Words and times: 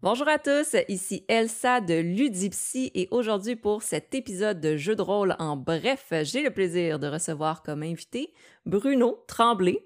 Bonjour 0.00 0.28
à 0.28 0.38
tous, 0.38 0.76
ici 0.88 1.24
Elsa 1.28 1.80
de 1.80 1.94
Ludipsy 1.94 2.90
et 2.94 3.08
aujourd'hui 3.10 3.56
pour 3.56 3.82
cet 3.82 4.14
épisode 4.14 4.60
de 4.60 4.76
jeu 4.76 4.94
de 4.94 5.02
rôle 5.02 5.34
en 5.38 5.56
bref, 5.56 6.12
j'ai 6.22 6.42
le 6.42 6.50
plaisir 6.50 6.98
de 6.98 7.06
recevoir 7.06 7.62
comme 7.62 7.82
invité 7.82 8.32
Bruno 8.64 9.24
Tremblay 9.26 9.84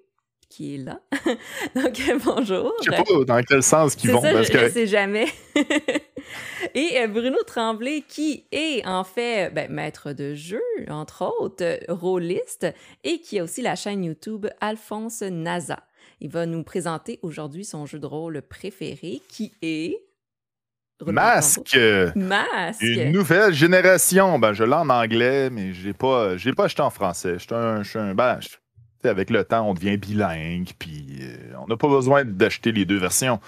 qui 0.53 0.75
est 0.75 0.79
là. 0.79 1.01
Donc 1.75 2.01
bonjour. 2.25 2.75
Je 2.85 2.91
sais 2.91 2.97
pas 2.97 3.25
dans 3.27 3.43
quel 3.43 3.63
sens 3.63 3.97
qu'ils 3.97 4.11
vont. 4.11 4.21
Ça, 4.21 4.33
parce 4.33 4.49
je 4.49 4.53
que... 4.53 4.65
ne 4.65 4.69
sais 4.69 4.87
jamais. 4.87 5.27
et 6.75 6.99
euh, 6.99 7.09
Bruno 7.09 7.43
Tremblay 7.47 8.03
qui 8.07 8.45
est 8.53 8.87
en 8.87 9.03
fait 9.03 9.51
ben, 9.55 9.71
maître 9.71 10.13
de 10.13 10.35
jeu, 10.35 10.63
entre 10.89 11.33
autres, 11.41 11.81
rôliste 11.89 12.67
et 13.03 13.21
qui 13.21 13.39
a 13.39 13.45
aussi 13.45 13.63
la 13.63 13.77
chaîne 13.77 14.05
YouTube 14.05 14.47
Alphonse 14.61 15.23
Naza. 15.23 15.79
Il 16.25 16.31
va 16.31 16.47
nous 16.47 16.63
présenter 16.63 17.19
aujourd'hui 17.23 17.65
son 17.65 17.85
jeu 17.85 17.99
de 17.99 18.07
rôle 18.07 18.41
préféré 18.43 19.21
qui 19.29 19.53
est. 19.61 19.99
Masque. 21.05 21.77
Masque. 22.15 22.81
Une 22.81 23.11
nouvelle 23.11 23.53
génération. 23.53 24.39
Ben, 24.39 24.53
je 24.53 24.63
l'ai 24.63 24.73
en 24.75 24.89
anglais, 24.89 25.51
mais 25.51 25.73
je 25.73 25.89
l'ai 25.89 25.95
pas, 25.95 26.37
je 26.37 26.49
l'ai 26.49 26.55
pas 26.55 26.67
acheté 26.67 26.81
en 26.81 26.91
français. 26.91 27.35
Je 27.35 27.45
suis 27.45 27.55
un, 27.55 27.83
un- 28.11 28.15
ben, 28.15 28.39
avec 29.03 29.31
le 29.31 29.43
temps, 29.43 29.69
on 29.69 29.75
devient 29.75 29.97
bilingue, 29.97 30.71
puis 30.79 31.19
euh, 31.23 31.55
on 31.61 31.67
n'a 31.67 31.77
pas 31.77 31.89
besoin 31.89 32.25
d'acheter 32.25 32.71
les 32.71 32.85
deux 32.85 32.99
versions. 32.99 33.41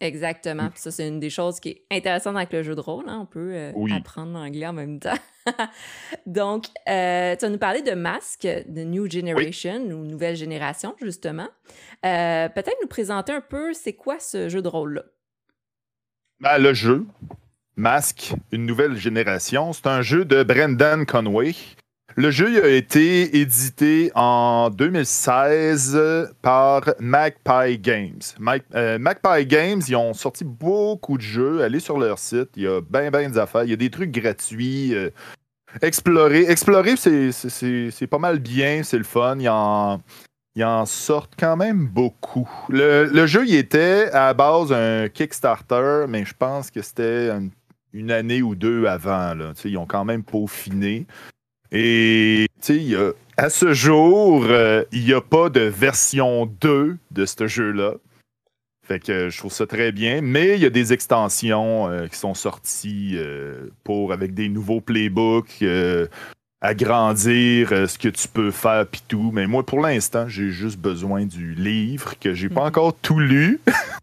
Exactement. 0.00 0.68
Puis 0.70 0.80
ça, 0.80 0.92
c'est 0.92 1.08
une 1.08 1.18
des 1.18 1.30
choses 1.30 1.58
qui 1.58 1.70
est 1.70 1.82
intéressante 1.90 2.36
avec 2.36 2.52
le 2.52 2.62
jeu 2.62 2.76
de 2.76 2.80
rôle. 2.80 3.08
hein. 3.08 3.18
On 3.22 3.26
peut 3.26 3.50
euh, 3.52 3.72
Oui. 3.74 3.92
apprendre 3.92 4.32
l'anglais 4.32 4.66
en 4.68 4.72
même 4.72 5.00
temps. 5.00 5.18
Donc, 6.26 6.66
euh, 6.88 7.34
tu 7.36 7.44
vas 7.44 7.50
nous 7.50 7.58
parler 7.58 7.82
de 7.82 7.92
Masque, 7.92 8.46
de 8.46 8.82
New 8.82 9.10
Generation 9.10 9.80
ou 9.86 10.04
Nouvelle 10.04 10.36
Génération, 10.36 10.94
justement. 11.00 11.48
Euh, 12.04 12.48
Peut-être 12.48 12.76
nous 12.80 12.88
présenter 12.88 13.32
un 13.32 13.40
peu 13.40 13.72
c'est 13.72 13.94
quoi 13.94 14.18
ce 14.18 14.48
jeu 14.48 14.62
de 14.62 14.68
rôle-là. 14.68 15.04
Ben, 16.40 16.58
le 16.58 16.74
jeu, 16.74 17.06
Masque, 17.76 18.34
une 18.50 18.66
nouvelle 18.66 18.96
génération, 18.96 19.72
c'est 19.72 19.86
un 19.86 20.02
jeu 20.02 20.24
de 20.24 20.42
Brendan 20.42 21.06
Conway. 21.06 21.54
Le 22.16 22.30
jeu 22.30 22.62
a 22.62 22.68
été 22.68 23.38
édité 23.38 24.12
en 24.14 24.68
2016 24.70 26.30
par 26.42 26.82
Magpie 27.00 27.78
Games. 27.78 28.20
Euh, 28.74 28.98
Magpie 28.98 29.46
Games, 29.46 29.80
ils 29.88 29.96
ont 29.96 30.12
sorti 30.12 30.44
beaucoup 30.44 31.16
de 31.16 31.22
jeux. 31.22 31.62
Allez 31.62 31.80
sur 31.80 31.98
leur 31.98 32.18
site, 32.18 32.50
il 32.56 32.64
y 32.64 32.66
a 32.66 32.80
bien, 32.82 33.10
bien 33.10 33.30
des 33.30 33.38
affaires. 33.38 33.64
Il 33.64 33.70
y 33.70 33.72
a 33.72 33.76
des 33.76 33.90
trucs 33.90 34.10
gratuits. 34.10 34.94
euh, 34.94 35.10
explorer, 35.80 36.50
explorer 36.50 36.96
c'est- 36.96 38.06
pas 38.06 38.18
mal 38.18 38.40
bien, 38.40 38.82
c'est 38.82 38.98
le 38.98 39.04
fun. 39.04 39.38
Ils 39.38 39.48
en, 39.48 40.00
en 40.60 40.86
sortent 40.86 41.34
quand 41.38 41.56
même 41.56 41.86
beaucoup. 41.86 42.48
Le, 42.68 43.26
jeu, 43.26 43.46
il 43.46 43.54
était 43.54 44.10
à 44.12 44.34
base 44.34 44.70
un 44.72 45.08
Kickstarter, 45.08 46.04
mais 46.08 46.26
je 46.26 46.34
pense 46.38 46.70
que 46.70 46.82
c'était 46.82 47.30
une, 47.94 48.10
année 48.10 48.42
ou 48.42 48.54
deux 48.54 48.84
avant. 48.84 49.34
Là. 49.34 49.52
Ils 49.64 49.78
ont 49.78 49.86
quand 49.86 50.04
même 50.04 50.22
peaufiné. 50.22 51.06
Et 51.72 52.46
tu 52.60 52.90
sais, 52.90 52.96
à 53.36 53.48
ce 53.48 53.72
jour, 53.72 54.44
euh, 54.48 54.84
il 54.92 55.04
n'y 55.04 55.14
a 55.14 55.20
pas 55.22 55.48
de 55.48 55.60
version 55.62 56.46
2 56.60 56.98
de 57.10 57.26
ce 57.26 57.46
jeu-là. 57.46 57.94
Fait 58.86 58.98
que 58.98 59.30
je 59.30 59.38
trouve 59.38 59.52
ça 59.52 59.66
très 59.66 59.90
bien. 59.90 60.20
Mais 60.22 60.56
il 60.56 60.60
y 60.62 60.66
a 60.66 60.70
des 60.70 60.92
extensions 60.92 61.88
euh, 61.88 62.08
qui 62.08 62.16
sont 62.18 62.34
sorties 62.34 63.12
euh, 63.14 63.70
pour 63.84 64.12
avec 64.12 64.34
des 64.34 64.48
nouveaux 64.48 64.80
playbooks, 64.80 65.62
euh, 65.62 66.08
agrandir 66.60 67.72
euh, 67.72 67.86
ce 67.86 67.98
que 67.98 68.08
tu 68.08 68.28
peux 68.28 68.50
faire 68.50 68.86
puis 68.86 69.02
tout. 69.08 69.30
Mais 69.32 69.46
moi, 69.46 69.64
pour 69.64 69.80
l'instant, 69.80 70.28
j'ai 70.28 70.50
juste 70.50 70.78
besoin 70.78 71.24
du 71.24 71.54
livre 71.54 72.18
que 72.20 72.34
j'ai 72.34 72.48
pas 72.48 72.60
Mhm. 72.62 72.66
encore 72.66 72.94
tout 73.00 73.18
lu. 73.18 73.60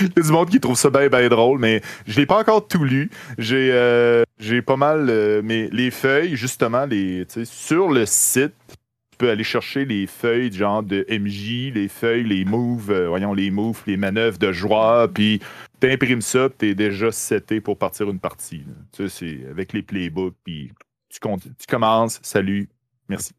Il 0.00 0.12
y 0.16 0.20
a 0.20 0.22
du 0.22 0.32
monde 0.32 0.50
qui 0.50 0.60
trouve 0.60 0.76
ça 0.76 0.90
bien, 0.90 1.08
bien 1.08 1.28
drôle, 1.28 1.58
mais 1.58 1.82
je 2.06 2.18
l'ai 2.18 2.26
pas 2.26 2.38
encore 2.38 2.66
tout 2.66 2.84
lu. 2.84 3.10
J'ai 3.38 3.70
euh, 3.72 4.24
j'ai 4.38 4.62
pas 4.62 4.76
mal. 4.76 5.08
euh, 5.10 5.40
mais 5.44 5.68
les 5.72 5.90
feuilles, 5.90 6.36
justement, 6.36 6.84
les, 6.86 7.26
tu 7.26 7.44
sur 7.46 7.90
le 7.90 8.06
site, 8.06 8.54
tu 8.68 9.16
peux 9.18 9.30
aller 9.30 9.44
chercher 9.44 9.84
les 9.84 10.06
feuilles 10.06 10.52
genre 10.52 10.82
de 10.82 11.06
MJ, 11.08 11.72
les 11.72 11.88
feuilles, 11.88 12.24
les 12.24 12.44
moves, 12.44 12.90
euh, 12.90 13.08
voyons, 13.08 13.34
les 13.34 13.50
moves, 13.50 13.82
les 13.86 13.96
manœuvres 13.96 14.38
de 14.38 14.52
joueurs, 14.52 15.10
puis 15.10 15.40
t'imprimes 15.80 16.22
ça, 16.22 16.48
puis 16.48 16.58
t'es 16.58 16.74
déjà 16.74 17.12
seté 17.12 17.60
pour 17.60 17.78
partir 17.78 18.10
une 18.10 18.20
partie. 18.20 18.64
Tu 18.92 19.08
sais, 19.08 19.08
c'est 19.08 19.50
avec 19.50 19.72
les 19.72 19.82
playbooks, 19.82 20.34
puis 20.44 20.72
tu, 21.08 21.18
tu 21.20 21.66
commences, 21.68 22.20
salut, 22.22 22.68
merci. 23.08 23.32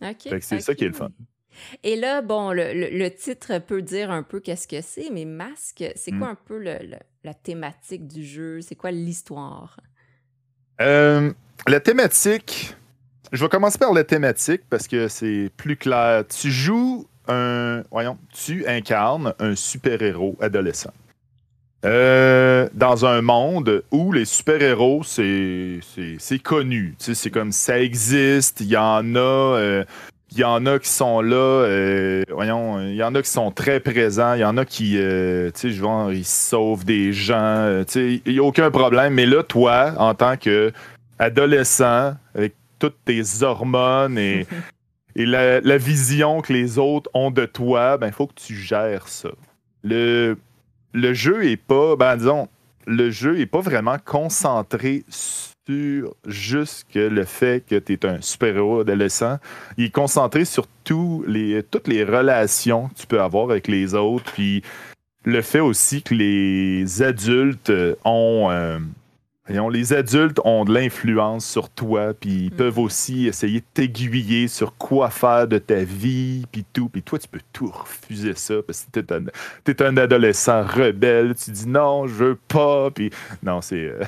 OK. 0.00 0.22
Fait 0.22 0.38
que 0.38 0.44
c'est 0.44 0.60
ça 0.60 0.74
qui 0.74 0.84
est 0.84 0.88
le 0.88 0.94
fun. 0.94 1.10
Et 1.82 1.96
là, 1.96 2.22
bon, 2.22 2.52
le, 2.52 2.72
le- 2.72 2.90
le 2.98 3.10
titre 3.10 3.58
peut 3.58 3.82
dire 3.82 4.10
un 4.10 4.22
peu 4.22 4.40
qu'est-ce 4.40 4.68
que 4.68 4.80
c'est, 4.80 5.10
mais 5.10 5.24
Masque, 5.24 5.84
c'est 5.94 6.12
Mm. 6.12 6.18
quoi 6.18 6.28
un 6.28 6.34
peu 6.34 6.58
le- 6.58 6.78
le- 6.86 6.98
la 7.24 7.34
thématique 7.34 8.06
du 8.06 8.24
jeu? 8.24 8.60
C'est 8.60 8.74
quoi 8.76 8.90
l'histoire? 8.90 9.78
Euh, 10.80 11.32
la 11.66 11.80
thématique, 11.80 12.74
je 13.32 13.42
vais 13.42 13.48
commencer 13.48 13.78
par 13.78 13.92
la 13.92 14.04
thématique 14.04 14.62
parce 14.68 14.86
que 14.88 15.08
c'est 15.08 15.50
plus 15.56 15.76
clair. 15.76 16.24
Tu 16.28 16.50
joues 16.50 17.06
un, 17.28 17.82
voyons, 17.90 18.18
tu 18.32 18.66
incarnes 18.66 19.34
un 19.38 19.54
super-héros 19.56 20.36
adolescent. 20.40 20.92
Euh, 21.84 22.68
dans 22.72 23.04
un 23.06 23.20
monde 23.22 23.84
où 23.92 24.10
les 24.12 24.24
super-héros, 24.24 25.02
c'est 25.04 25.78
c'est- 25.94 26.16
c'est 26.18 26.38
connu. 26.38 26.94
Tu 26.98 27.04
sais, 27.06 27.14
c'est 27.14 27.30
comme 27.30 27.52
ça 27.52 27.78
existe, 27.80 28.60
il 28.60 28.68
y 28.68 28.76
en 28.76 29.14
a. 29.14 29.18
euh, 29.18 29.84
il 30.32 30.38
y 30.38 30.44
en 30.44 30.66
a 30.66 30.78
qui 30.78 30.88
sont 30.88 31.20
là, 31.20 31.36
euh, 31.36 32.24
voyons, 32.30 32.80
il 32.80 32.96
y 32.96 33.02
en 33.02 33.14
a 33.14 33.22
qui 33.22 33.30
sont 33.30 33.50
très 33.50 33.80
présents, 33.80 34.34
il 34.34 34.40
y 34.40 34.44
en 34.44 34.56
a 34.56 34.64
qui, 34.64 34.98
euh, 34.98 35.50
tu 35.52 35.60
sais, 35.60 35.70
genre, 35.70 36.12
ils 36.12 36.24
sauvent 36.24 36.84
des 36.84 37.12
gens, 37.12 37.34
euh, 37.36 37.84
tu 37.84 37.92
sais, 37.92 38.22
il 38.26 38.32
n'y 38.32 38.38
a 38.38 38.42
aucun 38.42 38.70
problème. 38.70 39.14
Mais 39.14 39.26
là, 39.26 39.42
toi, 39.42 39.92
en 39.98 40.14
tant 40.14 40.36
que 40.36 40.72
adolescent, 41.18 42.14
avec 42.34 42.54
toutes 42.78 42.96
tes 43.04 43.42
hormones 43.42 44.18
et, 44.18 44.46
et 45.16 45.26
la, 45.26 45.60
la 45.60 45.78
vision 45.78 46.40
que 46.40 46.52
les 46.52 46.78
autres 46.78 47.08
ont 47.14 47.30
de 47.30 47.46
toi, 47.46 47.96
ben, 47.96 48.08
il 48.08 48.12
faut 48.12 48.26
que 48.26 48.34
tu 48.34 48.54
gères 48.54 49.08
ça. 49.08 49.30
Le, 49.84 50.36
le 50.92 51.14
jeu 51.14 51.46
est 51.46 51.56
pas, 51.56 51.94
ben, 51.94 52.16
disons, 52.16 52.48
le 52.86 53.10
jeu 53.10 53.38
est 53.38 53.46
pas 53.46 53.60
vraiment 53.60 53.96
concentré 54.04 55.04
sur 55.66 56.14
juste 56.26 56.86
que 56.92 56.98
le 56.98 57.24
fait 57.24 57.64
que 57.66 57.76
tu 57.76 57.94
es 57.94 58.06
un 58.06 58.20
super-héros 58.20 58.80
adolescent. 58.80 59.38
Il 59.76 59.86
est 59.86 59.90
concentré 59.90 60.44
sur 60.44 60.66
les, 61.26 61.62
toutes 61.70 61.88
les 61.88 62.04
relations 62.04 62.88
que 62.88 62.94
tu 62.94 63.06
peux 63.06 63.20
avoir 63.20 63.50
avec 63.50 63.66
les 63.66 63.94
autres, 63.94 64.32
puis 64.32 64.62
le 65.24 65.42
fait 65.42 65.60
aussi 65.60 66.02
que 66.02 66.14
les 66.14 67.02
adultes 67.02 67.72
ont... 68.04 68.48
euh, 68.50 68.78
les 69.72 69.92
adultes 69.92 70.40
ont 70.44 70.64
de 70.64 70.72
l'influence 70.74 71.46
sur 71.48 71.68
toi, 71.70 72.14
puis 72.14 72.46
ils 72.46 72.52
Mm. 72.52 72.56
peuvent 72.56 72.78
aussi 72.78 73.26
essayer 73.26 73.60
de 73.60 73.64
t'aiguiller 73.74 74.46
sur 74.48 74.76
quoi 74.76 75.08
faire 75.10 75.46
de 75.48 75.58
ta 75.58 75.82
vie, 75.84 76.44
puis 76.52 76.64
tout. 76.72 76.88
Puis 76.88 77.02
toi, 77.02 77.18
tu 77.18 77.26
peux 77.28 77.40
tout 77.52 77.68
refuser 77.72 78.34
ça, 78.34 78.54
parce 78.66 78.84
que 78.92 79.00
t'es 79.00 79.12
un, 79.12 79.24
t'es 79.64 79.82
un 79.82 79.96
adolescent 79.96 80.62
rebelle. 80.62 81.34
Tu 81.34 81.50
dis 81.50 81.68
non, 81.68 82.06
je 82.06 82.14
veux 82.14 82.38
pas, 82.48 82.90
puis 82.92 83.10
non, 83.42 83.60
c'est... 83.60 83.84
euh, 83.88 84.02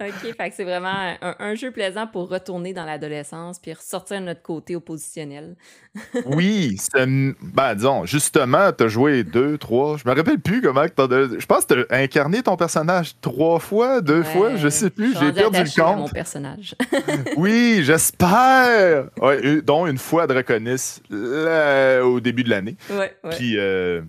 OK, 0.00 0.36
fait 0.36 0.50
que 0.50 0.54
c'est 0.54 0.64
vraiment 0.64 1.16
un, 1.20 1.36
un 1.38 1.54
jeu 1.54 1.70
plaisant 1.70 2.06
pour 2.06 2.28
retourner 2.28 2.72
dans 2.72 2.84
l'adolescence 2.84 3.58
puis 3.58 3.72
ressortir 3.72 4.20
de 4.20 4.26
notre 4.26 4.42
côté 4.42 4.76
oppositionnel. 4.76 5.56
Oui, 6.26 6.76
ben 6.94 7.74
disons, 7.74 8.04
justement, 8.06 8.70
t'as 8.72 8.86
joué 8.88 9.24
deux, 9.24 9.58
trois, 9.58 9.96
je 9.96 10.08
me 10.08 10.14
rappelle 10.14 10.38
plus 10.38 10.62
comment 10.62 10.84
que 10.84 10.92
t'as... 10.92 11.08
Je 11.38 11.46
pense 11.46 11.64
que 11.64 11.82
t'as 11.82 11.96
incarné 11.98 12.42
ton 12.42 12.56
personnage 12.56 13.14
trois 13.20 13.58
fois, 13.58 14.00
deux 14.00 14.22
fois, 14.22 14.54
je 14.56 14.68
sais 14.68 14.90
plus, 14.90 15.16
j'ai 15.18 15.32
perdu 15.32 15.58
le 15.58 15.82
à 15.82 15.96
mon 15.96 16.02
compte. 16.02 16.12
personnage. 16.12 16.74
Oui, 17.36 17.80
j'espère! 17.82 19.10
Ouais, 19.20 19.62
dont 19.62 19.86
une 19.86 19.98
fois 19.98 20.26
de 20.26 20.34
reconnaisse 20.34 21.02
là, 21.10 22.02
au 22.04 22.20
début 22.20 22.44
de 22.44 22.50
l'année. 22.50 22.76
ouais, 22.90 23.16
ouais. 23.24 23.36
Puis, 23.36 23.58
euh, 23.58 24.02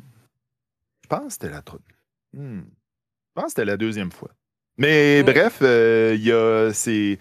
je 1.03 1.08
pense 1.08 1.26
que 1.26 1.32
c'était 1.34 1.50
la 1.50 1.64
Hmm. 2.34 2.62
Je 2.62 3.34
pense 3.34 3.46
que 3.46 3.50
c'était 3.50 3.66
la 3.66 3.78
deuxième 3.78 4.12
fois. 4.12 4.30
Mais 4.79 5.17
Ouais. 5.17 5.23
bref, 5.34 5.59
euh, 5.61 6.14
il 6.17 6.23
y 6.26 6.31
a. 6.31 6.72
C'est. 6.73 7.20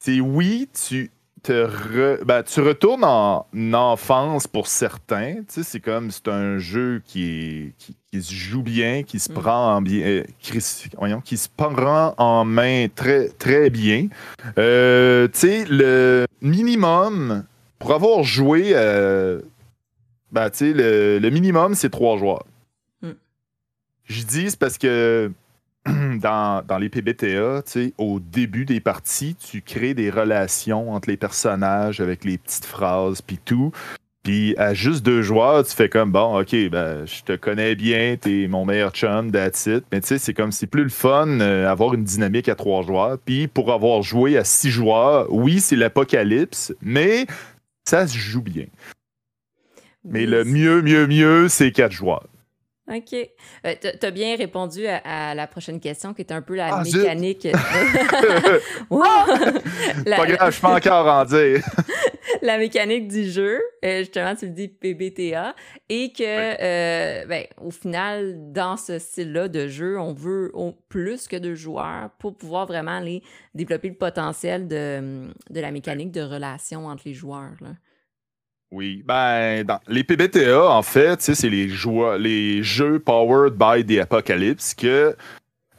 C'est 0.00 0.20
oui, 0.20 0.68
tu 0.86 1.10
te 1.42 1.52
re- 1.52 2.22
ben, 2.24 2.42
tu 2.42 2.60
retournes 2.60 3.04
en 3.04 3.46
enfance 3.72 4.46
pour 4.46 4.66
certains. 4.66 5.36
C'est 5.48 5.80
comme 5.80 6.10
c'est 6.10 6.28
un 6.28 6.58
jeu 6.58 7.00
qui, 7.04 7.24
est, 7.24 7.72
qui, 7.78 7.96
qui 8.10 8.22
se 8.22 8.32
joue 8.34 8.62
bien, 8.62 9.02
qui 9.04 9.18
se 9.18 9.30
Mm. 9.30 9.34
prend 9.34 9.76
en 9.76 9.82
bien. 9.82 10.04
euh, 10.06 10.24
qui, 10.40 10.56
s- 10.58 10.88
voyons, 10.98 11.20
qui 11.20 11.36
se 11.36 11.48
prend 11.56 12.14
en 12.18 12.44
main 12.44 12.86
très, 12.94 13.28
très 13.28 13.70
bien. 13.70 14.08
Euh, 14.58 15.26
tu 15.28 15.38
sais, 15.38 15.64
le 15.68 16.26
minimum 16.42 17.44
pour 17.78 17.92
avoir 17.94 18.22
joué. 18.24 18.72
euh, 18.74 19.40
ben, 20.32 20.50
tu 20.50 20.58
sais, 20.58 20.72
le, 20.74 21.18
le 21.18 21.30
minimum, 21.30 21.74
c'est 21.74 21.90
trois 21.90 22.18
joueurs. 22.18 22.44
Mm. 23.02 23.10
Je 24.04 24.22
dis, 24.24 24.50
c'est 24.50 24.58
parce 24.58 24.76
que 24.78 25.30
dans, 26.20 26.64
dans 26.66 26.78
les 26.78 26.88
PBTA, 26.88 27.62
au 27.98 28.20
début 28.20 28.64
des 28.64 28.80
parties, 28.80 29.36
tu 29.36 29.62
crées 29.62 29.94
des 29.94 30.10
relations 30.10 30.92
entre 30.92 31.08
les 31.08 31.16
personnages 31.16 32.00
avec 32.00 32.24
les 32.24 32.38
petites 32.38 32.64
phrases 32.64 33.22
puis 33.22 33.38
tout. 33.44 33.72
Puis 34.22 34.54
à 34.58 34.74
juste 34.74 35.06
deux 35.06 35.22
joueurs, 35.22 35.64
tu 35.64 35.74
fais 35.74 35.88
comme 35.88 36.12
bon, 36.12 36.40
ok, 36.40 36.54
ben, 36.70 37.06
je 37.06 37.22
te 37.22 37.34
connais 37.34 37.74
bien, 37.74 38.16
t'es 38.20 38.46
mon 38.48 38.66
meilleur 38.66 38.90
chum, 38.90 39.30
that's 39.30 39.66
it. 39.66 39.84
Mais 39.90 40.00
tu 40.00 40.08
sais, 40.08 40.18
c'est 40.18 40.34
comme 40.34 40.52
c'est 40.52 40.66
plus 40.66 40.82
le 40.82 40.90
fun 40.90 41.40
euh, 41.40 41.66
avoir 41.66 41.94
une 41.94 42.04
dynamique 42.04 42.48
à 42.48 42.54
trois 42.54 42.82
joueurs. 42.82 43.18
Puis 43.24 43.48
pour 43.48 43.72
avoir 43.72 44.02
joué 44.02 44.36
à 44.36 44.44
six 44.44 44.70
joueurs, 44.70 45.26
oui, 45.30 45.60
c'est 45.60 45.76
l'apocalypse, 45.76 46.74
mais 46.82 47.26
ça 47.86 48.06
se 48.06 48.18
joue 48.18 48.42
bien. 48.42 48.66
Mais 50.04 50.26
le 50.26 50.44
mieux, 50.44 50.82
mieux, 50.82 51.06
mieux, 51.06 51.48
c'est 51.48 51.72
quatre 51.72 51.92
joueurs. 51.92 52.26
OK. 52.90 53.12
Euh, 53.12 53.74
tu 53.80 54.06
as 54.06 54.10
bien 54.10 54.36
répondu 54.36 54.86
à, 54.86 55.34
la 55.34 55.46
prochaine 55.46 55.80
question 55.80 56.14
qui 56.14 56.22
est 56.22 56.32
un 56.32 56.42
peu 56.42 56.54
la 56.54 56.76
ah, 56.76 56.82
mécanique. 56.82 57.46
wow! 58.90 59.00
Pas 60.04 60.26
grave, 60.26 60.54
je 60.54 60.60
peux 60.60 60.66
encore 60.66 61.06
en 61.06 61.24
dire. 61.24 61.62
la 62.42 62.58
mécanique 62.58 63.08
du 63.08 63.24
jeu, 63.30 63.60
euh, 63.84 63.98
justement, 63.98 64.34
tu 64.34 64.46
le 64.46 64.52
dis 64.52 64.68
PBTA, 64.68 65.54
et 65.88 66.12
que, 66.12 66.22
euh, 66.22 67.26
ben, 67.26 67.44
au 67.60 67.70
final, 67.70 68.52
dans 68.52 68.76
ce 68.76 68.98
style-là 68.98 69.48
de 69.48 69.68
jeu, 69.68 69.98
on 69.98 70.12
veut 70.12 70.52
plus 70.88 71.28
que 71.28 71.36
deux 71.36 71.54
joueurs 71.54 72.10
pour 72.18 72.36
pouvoir 72.36 72.66
vraiment 72.66 72.96
aller 72.98 73.22
développer 73.54 73.88
le 73.88 73.96
potentiel 73.96 74.66
de, 74.66 75.28
de 75.50 75.60
la 75.60 75.70
mécanique 75.70 76.12
de 76.12 76.22
relation 76.22 76.86
entre 76.86 77.02
les 77.06 77.14
joueurs. 77.14 77.52
Là. 77.60 77.70
Oui, 78.70 79.02
ben, 79.06 79.64
les 79.88 80.04
PBTA, 80.04 80.70
en 80.70 80.82
fait, 80.82 81.22
c'est 81.22 81.48
les, 81.48 81.68
jeux 82.62 82.98
powered 82.98 83.54
by 83.54 83.84
the 83.84 84.00
Apocalypse 84.00 84.74
que 84.74 85.16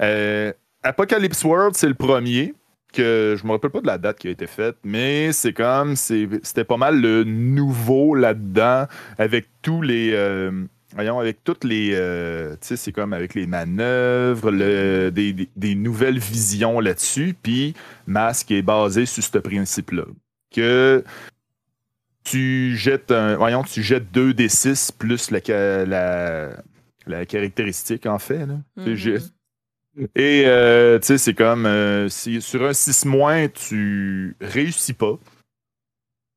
euh, 0.02 0.52
Apocalypse 0.82 1.44
World, 1.44 1.76
c'est 1.76 1.88
le 1.88 1.94
premier 1.94 2.54
que 2.92 3.36
je 3.40 3.46
me 3.46 3.52
rappelle 3.52 3.70
pas 3.70 3.82
de 3.82 3.88
la 3.88 4.00
date 4.00 4.18
qui 4.18 4.28
a 4.28 4.32
été 4.32 4.48
faite, 4.48 4.78
mais 4.84 5.32
c'est 5.32 5.54
comme 5.54 5.96
c'était 5.96 6.64
pas 6.64 6.78
mal 6.78 7.00
le 7.00 7.24
nouveau 7.24 8.16
là-dedans 8.16 8.88
avec 9.20 9.46
tous 9.62 9.84
les 9.84 10.12
euh, 10.14 10.64
voyons 10.96 11.20
avec 11.20 11.44
toutes 11.44 11.64
les 11.66 11.92
euh, 11.94 12.54
tu 12.54 12.70
sais 12.70 12.78
c'est 12.78 12.92
comme 12.92 13.14
avec 13.14 13.36
les 13.36 13.46
manœuvres, 13.46 14.52
des, 15.12 15.50
des, 15.56 15.76
nouvelles 15.76 16.18
visions 16.18 16.80
là-dessus, 16.80 17.36
puis 17.40 17.76
Mask 18.08 18.50
est 18.50 18.64
basé 18.64 19.06
sur 19.06 19.24
ce 19.24 19.38
principe-là 19.38 20.06
que 20.52 21.04
tu 22.24 22.76
jettes 22.78 23.12
un. 23.12 23.36
Voyons, 23.36 23.64
tu 23.64 23.84
jettes 23.84 24.12
2 24.12 24.34
des 24.34 24.50
6 24.50 24.92
plus 24.92 25.32
la, 25.32 25.86
la, 27.08 27.26
caractéristique, 27.26 28.06
en 28.06 28.20
fait. 28.20 28.48
Mm-hmm. 28.78 29.30
Et 30.16 30.44
euh, 30.46 31.00
tu 31.00 31.08
sais, 31.08 31.18
c'est 31.18 31.34
comme 31.34 31.66
euh, 31.66 32.10
si 32.10 32.42
sur 32.42 32.64
un 32.64 32.74
6 32.74 33.06
moins, 33.06 33.48
tu 33.48 34.36
réussis 34.40 34.94
pas. 34.94 35.18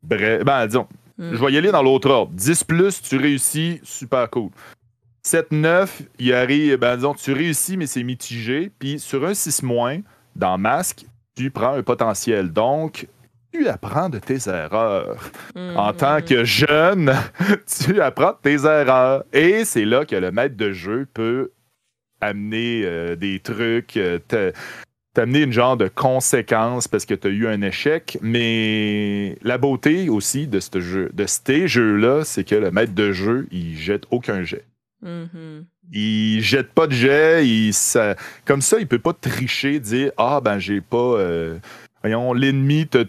Bref, 0.03 0.45
ben 0.45 0.67
disons, 0.67 0.89
mm. 1.19 1.35
je 1.35 1.45
vais 1.45 1.53
y 1.53 1.59
aller 1.59 1.71
dans 1.71 1.83
l'autre 1.83 2.11
ordre. 2.11 2.33
10 2.33 2.65
plus, 2.65 3.03
tu 3.03 3.17
réussis, 3.17 3.81
super 3.85 4.29
cool. 4.31 4.51
7-9, 5.25 5.89
il 6.19 6.33
arrive, 6.35 6.77
ben 6.79 6.97
disons, 6.97 7.15
tu 7.15 7.33
réussis, 7.33 7.77
mais 7.77 7.87
c'est 7.87 8.03
mitigé. 8.03 8.73
Puis 8.79 8.99
sur 8.99 9.25
un 9.25 9.35
6 9.35 9.63
moins, 9.63 10.01
dans 10.35 10.59
masque, 10.59 11.05
tu 11.37 11.51
prends 11.51 11.75
un 11.75 11.83
potentiel. 11.83 12.53
Donc, 12.53 13.07
tu 13.53 13.69
apprends 13.69 14.09
de 14.09 14.19
tes 14.19 14.49
erreurs. 14.49 15.31
En 15.55 15.93
tant 15.93 16.23
que 16.23 16.45
jeune, 16.45 17.13
tu 17.85 18.01
apprends 18.01 18.33
de 18.33 18.39
tes 18.43 18.65
erreurs. 18.65 19.25
Et 19.33 19.65
c'est 19.65 19.85
là 19.85 20.05
que 20.05 20.17
le 20.17 20.31
maître 20.31 20.57
de 20.57 20.73
jeu 20.73 21.07
peut 21.13 21.53
amener 22.21 22.83
euh, 22.85 23.17
des 23.17 23.41
trucs, 23.41 23.97
euh, 23.97 24.19
t'amener 25.13 25.43
une 25.43 25.53
genre 25.53 25.77
de 25.77 25.89
conséquence 25.89 26.89
parce 26.89 27.05
que 27.05 27.15
tu 27.15 27.27
as 27.27 27.31
eu 27.31 27.47
un 27.47 27.61
échec. 27.63 28.19
Mais 28.23 29.37
la 29.43 29.59
beauté 29.59 30.09
aussi 30.09 30.47
de 30.47 30.61
ce 30.61 30.81
jeu, 30.81 31.11
de 31.13 31.27
ces 31.27 31.69
jeux-là, 31.69 32.25
c'est 32.25 32.45
que 32.45 32.55
le 32.55 32.71
maître 32.71 32.95
de 32.95 33.13
jeu, 33.13 33.49
il 33.51 33.77
jette 33.77 34.05
aucun 34.11 34.45
jet. 34.45 34.65
Mm-hmm. 35.05 35.65
Il 35.93 36.41
jette 36.41 36.73
pas 36.73 36.87
de 36.87 36.93
jet, 36.93 37.47
il, 37.47 37.73
comme 38.47 38.63
ça, 38.63 38.79
il 38.79 38.87
peut 38.87 39.01
pas 39.01 39.13
tricher, 39.13 39.81
dire 39.81 40.13
Ah, 40.17 40.41
ben, 40.43 40.59
j'ai 40.59 40.81
pas. 40.81 40.97
Euh, 40.97 41.59
voyons, 42.03 42.33
l'ennemi 42.33 42.87
te 42.87 43.05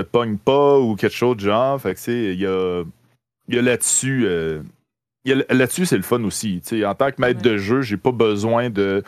te 0.00 0.06
pogne 0.06 0.36
pas 0.38 0.78
ou 0.78 0.96
quelque 0.96 1.14
chose 1.14 1.36
de 1.36 1.42
genre. 1.42 1.80
Fait 1.80 1.94
que, 1.94 2.10
il 2.10 2.38
y 2.38 2.46
a, 2.46 2.84
y 3.48 3.58
a 3.58 3.62
là-dessus. 3.62 4.24
Euh, 4.26 4.62
là-dessus, 5.24 5.86
c'est 5.86 5.96
le 5.96 6.02
fun 6.02 6.22
aussi. 6.24 6.62
en 6.84 6.94
tant 6.94 7.10
que 7.10 7.20
maître 7.20 7.42
de 7.42 7.56
jeu, 7.56 7.82
j'ai 7.82 7.96
pas 7.96 8.12
besoin 8.12 8.70
de 8.70 9.02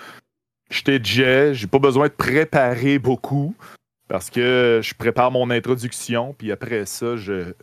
jeter 0.70 0.98
de 0.98 1.04
jet, 1.04 1.54
j'ai 1.54 1.66
pas 1.66 1.78
besoin 1.78 2.06
de 2.06 2.12
préparer 2.12 2.98
beaucoup 2.98 3.54
parce 4.08 4.28
que 4.28 4.80
je 4.82 4.94
prépare 4.94 5.30
mon 5.30 5.50
introduction, 5.50 6.34
puis 6.36 6.50
après 6.50 6.84
ça, 6.84 7.16
je 7.16 7.54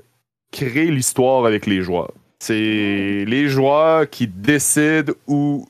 crée 0.51 0.89
l'histoire 0.89 1.45
avec 1.45 1.65
les 1.65 1.81
joueurs. 1.81 2.13
C'est 2.39 3.25
les 3.25 3.47
joueurs 3.49 4.09
qui 4.09 4.27
décident 4.27 5.13
où 5.27 5.67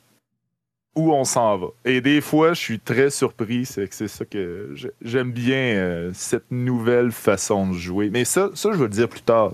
où 0.97 1.13
on 1.13 1.23
s'en 1.23 1.57
va. 1.57 1.67
Et 1.85 2.01
des 2.01 2.21
fois, 2.21 2.53
je 2.53 2.59
suis 2.59 2.79
très 2.79 3.09
surpris. 3.09 3.65
C'est 3.65 3.87
que 3.87 3.95
c'est 3.95 4.07
ça 4.07 4.25
que 4.25 4.73
j'aime 5.01 5.31
bien, 5.31 5.75
euh, 5.75 6.11
cette 6.13 6.51
nouvelle 6.51 7.11
façon 7.11 7.69
de 7.69 7.73
jouer. 7.73 8.09
Mais 8.09 8.25
ça, 8.25 8.49
ça, 8.55 8.71
je 8.71 8.77
vais 8.77 8.85
le 8.85 8.89
dire 8.89 9.07
plus 9.07 9.21
tard. 9.21 9.53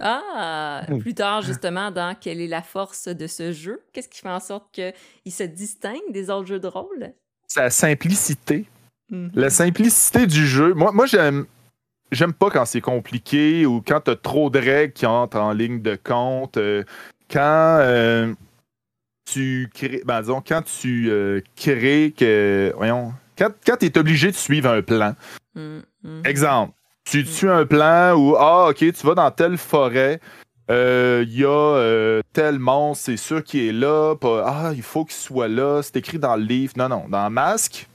Ah, 0.00 0.86
plus 1.00 1.14
tard, 1.14 1.42
justement, 1.42 1.90
dans 1.90 2.14
quelle 2.14 2.40
est 2.40 2.46
la 2.46 2.62
force 2.62 3.08
de 3.08 3.26
ce 3.26 3.52
jeu? 3.52 3.82
Qu'est-ce 3.92 4.08
qui 4.08 4.20
fait 4.20 4.28
en 4.28 4.38
sorte 4.38 4.66
qu'il 4.72 5.32
se 5.32 5.42
distingue 5.42 6.12
des 6.12 6.30
autres 6.30 6.46
jeux 6.46 6.60
de 6.60 6.68
rôle? 6.68 7.12
Sa 7.48 7.68
simplicité. 7.68 8.66
Mhm. 9.10 9.32
La 9.34 9.50
simplicité 9.50 10.28
du 10.28 10.46
jeu. 10.46 10.72
Moi, 10.74 10.92
moi 10.92 11.06
j'aime. 11.06 11.46
J'aime 12.12 12.32
pas 12.32 12.48
quand 12.50 12.64
c'est 12.64 12.80
compliqué 12.80 13.66
ou 13.66 13.82
quand 13.86 14.00
t'as 14.00 14.16
trop 14.16 14.48
de 14.48 14.58
règles 14.58 14.92
qui 14.92 15.04
entrent 15.04 15.38
en 15.38 15.52
ligne 15.52 15.82
de 15.82 15.96
compte. 15.96 16.56
Euh, 16.56 16.84
quand 17.28 17.78
euh, 17.80 18.32
tu 19.32 19.70
crées, 19.72 20.02
ben, 20.04 20.20
disons, 20.20 20.42
quand 20.46 20.62
tu 20.62 21.10
euh, 21.10 21.40
crées 21.56 22.14
que, 22.16 22.72
voyons, 22.76 23.12
quand, 23.36 23.50
quand 23.66 23.76
tu 23.76 23.86
es 23.86 23.98
obligé 23.98 24.30
de 24.30 24.36
suivre 24.36 24.70
un 24.70 24.82
plan, 24.82 25.14
mm, 25.54 25.78
mm. 26.02 26.22
exemple, 26.24 26.72
tu 27.04 27.24
tues 27.24 27.46
mm. 27.46 27.50
un 27.50 27.66
plan 27.66 28.14
où, 28.14 28.36
ah, 28.36 28.68
ok, 28.70 28.78
tu 28.78 29.06
vas 29.06 29.14
dans 29.14 29.30
telle 29.30 29.58
forêt, 29.58 30.20
il 30.68 30.74
euh, 30.74 31.24
y 31.26 31.44
a 31.44 31.48
euh, 31.48 32.20
tel 32.32 32.58
monstre, 32.58 33.06
c'est 33.06 33.16
sûr 33.16 33.42
qu'il 33.42 33.60
est 33.60 33.72
là, 33.72 34.14
ah, 34.44 34.72
il 34.74 34.82
faut 34.82 35.04
qu'il 35.04 35.14
soit 35.14 35.48
là, 35.48 35.82
c'est 35.82 35.96
écrit 35.96 36.18
dans 36.18 36.36
le 36.36 36.42
livre. 36.42 36.74
Non, 36.76 36.88
non, 36.88 37.06
dans 37.08 37.30
Masque, 37.30 37.88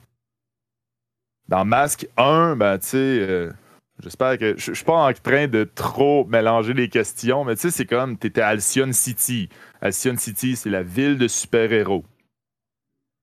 dans 1.47 1.65
Masque 1.65 2.07
1, 2.17 2.55
ben, 2.55 2.77
tu 2.79 2.87
sais, 2.87 3.49
J'espère 3.99 4.37
que. 4.37 4.55
Je, 4.57 4.73
suis 4.73 4.85
pas 4.85 5.07
en 5.07 5.13
train 5.13 5.47
de 5.47 5.63
trop 5.63 6.25
mélanger 6.25 6.73
les 6.73 6.89
questions, 6.89 7.43
mais 7.45 7.55
tu 7.55 7.61
sais, 7.61 7.71
c'est 7.71 7.85
comme 7.85 8.17
tu 8.17 8.27
étais 8.27 8.41
à 8.41 8.49
Alcyon 8.49 8.91
City. 8.91 9.49
Alcyon 9.81 10.17
City, 10.17 10.55
c'est 10.55 10.69
la 10.69 10.83
ville 10.83 11.17
de 11.17 11.27
super-héros. 11.27 12.03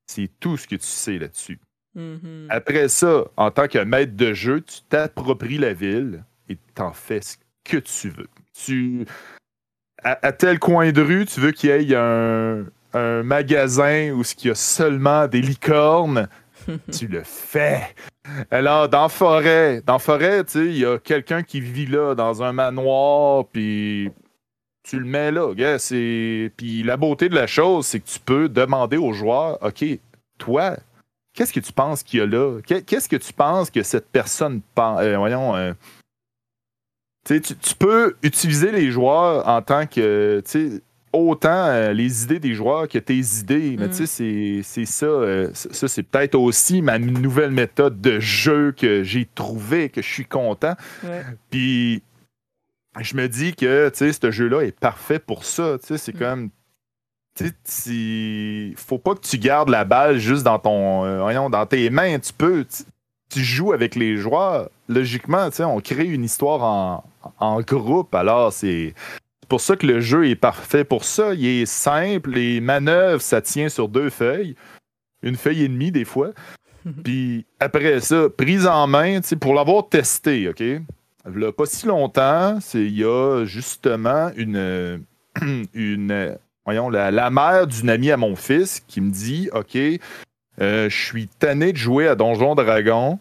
C'est 0.06 0.30
tout 0.40 0.56
ce 0.56 0.66
que 0.66 0.76
tu 0.76 0.86
sais 0.86 1.18
là-dessus. 1.18 1.58
Mm-hmm. 1.96 2.46
Après 2.48 2.88
ça, 2.88 3.24
en 3.36 3.50
tant 3.50 3.68
que 3.68 3.78
maître 3.78 4.14
de 4.14 4.32
jeu, 4.32 4.60
tu 4.60 4.80
t'appropries 4.88 5.58
la 5.58 5.72
ville 5.72 6.24
et 6.48 6.56
t'en 6.74 6.92
fais 6.92 7.20
ce 7.20 7.36
que 7.64 7.78
tu 7.78 8.10
veux. 8.10 8.28
Tu. 8.54 9.06
À, 10.02 10.32
tel 10.32 10.58
coin 10.58 10.92
de 10.92 11.02
rue, 11.02 11.26
tu 11.26 11.40
veux 11.40 11.52
qu'il 11.52 11.68
y 11.68 11.92
ait 11.92 11.94
un, 11.94 12.64
un 12.94 13.22
magasin 13.22 14.12
où 14.12 14.22
il 14.22 14.48
y 14.48 14.50
a 14.50 14.54
seulement 14.54 15.26
des 15.26 15.42
licornes 15.42 16.26
tu 16.92 17.06
le 17.06 17.22
fais. 17.22 17.94
Alors, 18.50 18.88
dans 18.88 19.08
forêt, 19.08 19.82
dans 19.86 19.98
forêt, 19.98 20.42
il 20.54 20.78
y 20.78 20.84
a 20.84 20.98
quelqu'un 20.98 21.42
qui 21.42 21.60
vit 21.60 21.86
là, 21.86 22.14
dans 22.14 22.42
un 22.42 22.52
manoir, 22.52 23.46
puis 23.46 24.10
tu 24.82 24.98
le 24.98 25.04
mets 25.04 25.30
là. 25.30 25.52
Puis 26.56 26.82
la 26.82 26.96
beauté 26.96 27.28
de 27.28 27.34
la 27.34 27.46
chose, 27.46 27.86
c'est 27.86 28.00
que 28.00 28.08
tu 28.08 28.20
peux 28.20 28.48
demander 28.48 28.96
aux 28.96 29.12
joueurs, 29.12 29.58
OK, 29.62 29.84
toi, 30.38 30.76
qu'est-ce 31.34 31.52
que 31.52 31.60
tu 31.60 31.72
penses 31.72 32.02
qu'il 32.02 32.20
y 32.20 32.22
a 32.22 32.26
là? 32.26 32.60
Qu'est-ce 32.62 33.08
que 33.08 33.16
tu 33.16 33.32
penses 33.32 33.70
que 33.70 33.82
cette 33.82 34.08
personne 34.08 34.60
pense? 34.74 35.00
Euh, 35.00 35.16
voyons, 35.16 35.56
euh, 35.56 35.72
tu, 37.24 37.74
peux 37.78 38.16
utiliser 38.22 38.72
les 38.72 38.90
joueurs 38.90 39.46
en 39.46 39.62
tant 39.62 39.86
que, 39.86 40.42
autant 41.12 41.66
euh, 41.66 41.92
les 41.92 42.24
idées 42.24 42.38
des 42.38 42.54
joueurs 42.54 42.88
que 42.88 42.98
tes 42.98 43.18
idées. 43.18 43.76
Mais 43.78 43.88
tu 43.88 44.06
sais, 44.06 44.58
mm. 44.58 44.62
c'est 44.62 44.84
ça. 44.84 45.06
Euh, 45.06 45.50
ça, 45.52 45.88
c'est 45.88 46.02
peut-être 46.02 46.34
aussi 46.34 46.82
ma 46.82 46.98
nouvelle 46.98 47.50
méthode 47.50 48.00
de 48.00 48.20
jeu 48.20 48.72
que 48.72 49.02
j'ai 49.02 49.28
trouvée, 49.34 49.88
que 49.88 50.02
je 50.02 50.08
suis 50.08 50.26
content. 50.26 50.74
Puis 51.50 52.02
je 53.00 53.16
me 53.16 53.28
dis 53.28 53.54
que 53.54 53.88
tu 53.90 53.98
sais, 53.98 54.12
ce 54.12 54.30
jeu-là 54.30 54.62
est 54.62 54.78
parfait 54.78 55.18
pour 55.18 55.44
ça. 55.44 55.78
Tu 55.80 55.88
sais, 55.88 55.98
c'est 55.98 56.14
mm. 56.14 56.18
comme. 56.18 56.50
Tu 57.36 57.52
sais, 57.64 58.74
faut 58.76 58.98
pas 58.98 59.14
que 59.14 59.20
tu 59.20 59.38
gardes 59.38 59.68
la 59.68 59.84
balle 59.84 60.18
juste 60.18 60.42
dans 60.42 60.58
ton. 60.58 61.04
Euh, 61.04 61.48
dans 61.48 61.66
tes 61.66 61.90
mains. 61.90 62.18
Tu 62.18 62.32
peux. 62.32 62.66
Tu, 63.30 63.44
joues 63.44 63.72
avec 63.72 63.94
les 63.94 64.16
joueurs. 64.16 64.68
Logiquement, 64.88 65.48
tu 65.50 65.56
sais, 65.56 65.64
on 65.64 65.80
crée 65.80 66.06
une 66.06 66.24
histoire 66.24 66.62
en, 66.64 67.04
en 67.38 67.60
groupe. 67.60 68.12
Alors, 68.14 68.52
c'est 68.52 68.92
pour 69.50 69.60
ça 69.60 69.76
que 69.76 69.86
le 69.86 70.00
jeu 70.00 70.28
est 70.28 70.36
parfait 70.36 70.84
pour 70.84 71.04
ça. 71.04 71.34
Il 71.34 71.44
est 71.44 71.66
simple, 71.66 72.30
les 72.30 72.60
manœuvres, 72.60 73.20
ça 73.20 73.42
tient 73.42 73.68
sur 73.68 73.88
deux 73.88 74.08
feuilles, 74.08 74.54
une 75.22 75.36
feuille 75.36 75.64
et 75.64 75.68
demie 75.68 75.92
des 75.92 76.06
fois. 76.06 76.30
Puis 77.04 77.44
après 77.58 78.00
ça, 78.00 78.28
prise 78.30 78.66
en 78.66 78.86
main, 78.86 79.20
pour 79.38 79.52
l'avoir 79.52 79.88
testé, 79.88 80.48
OK? 80.48 80.62
là, 81.26 81.52
pas 81.52 81.66
si 81.66 81.86
longtemps, 81.86 82.58
il 82.72 82.96
y 82.96 83.04
a 83.04 83.44
justement 83.44 84.30
une, 84.36 85.04
une 85.74 86.36
voyons, 86.64 86.88
la, 86.88 87.30
mère 87.30 87.66
d'une 87.66 87.90
amie 87.90 88.10
à 88.10 88.16
mon 88.16 88.36
fils 88.36 88.80
qui 88.86 89.00
me 89.00 89.10
dit 89.10 89.50
OK, 89.52 89.76
euh, 89.76 90.88
je 90.88 90.96
suis 90.96 91.26
tanné 91.26 91.72
de 91.72 91.76
jouer 91.76 92.08
à 92.08 92.14
Donjon 92.14 92.54
Dragon. 92.54 93.18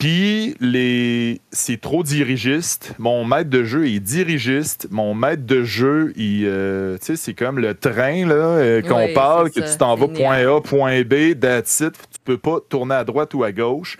Puis 0.00 0.56
les 0.60 1.42
c'est 1.52 1.78
trop 1.78 2.02
dirigiste. 2.02 2.94
Mon 2.98 3.22
maître 3.26 3.50
de 3.50 3.64
jeu 3.64 3.86
est 3.86 4.00
dirigiste. 4.00 4.88
Mon 4.90 5.14
maître 5.14 5.44
de 5.44 5.62
jeu, 5.62 6.14
il, 6.16 6.46
euh, 6.46 6.96
c'est 7.00 7.34
comme 7.34 7.58
le 7.58 7.74
train 7.74 8.26
là 8.26 8.34
euh, 8.34 8.80
qu'on 8.82 9.12
parle, 9.12 9.50
que 9.50 9.60
tu 9.60 9.76
t'en 9.76 9.96
vas 9.96 10.08
point 10.08 10.38
A, 10.48 10.60
point 10.62 11.02
B, 11.02 11.38
that's 11.38 11.80
it. 11.80 11.92
Tu 12.10 12.18
peux 12.24 12.38
pas 12.38 12.60
tourner 12.66 12.94
à 12.94 13.04
droite 13.04 13.34
ou 13.34 13.44
à 13.44 13.52
gauche. 13.52 13.98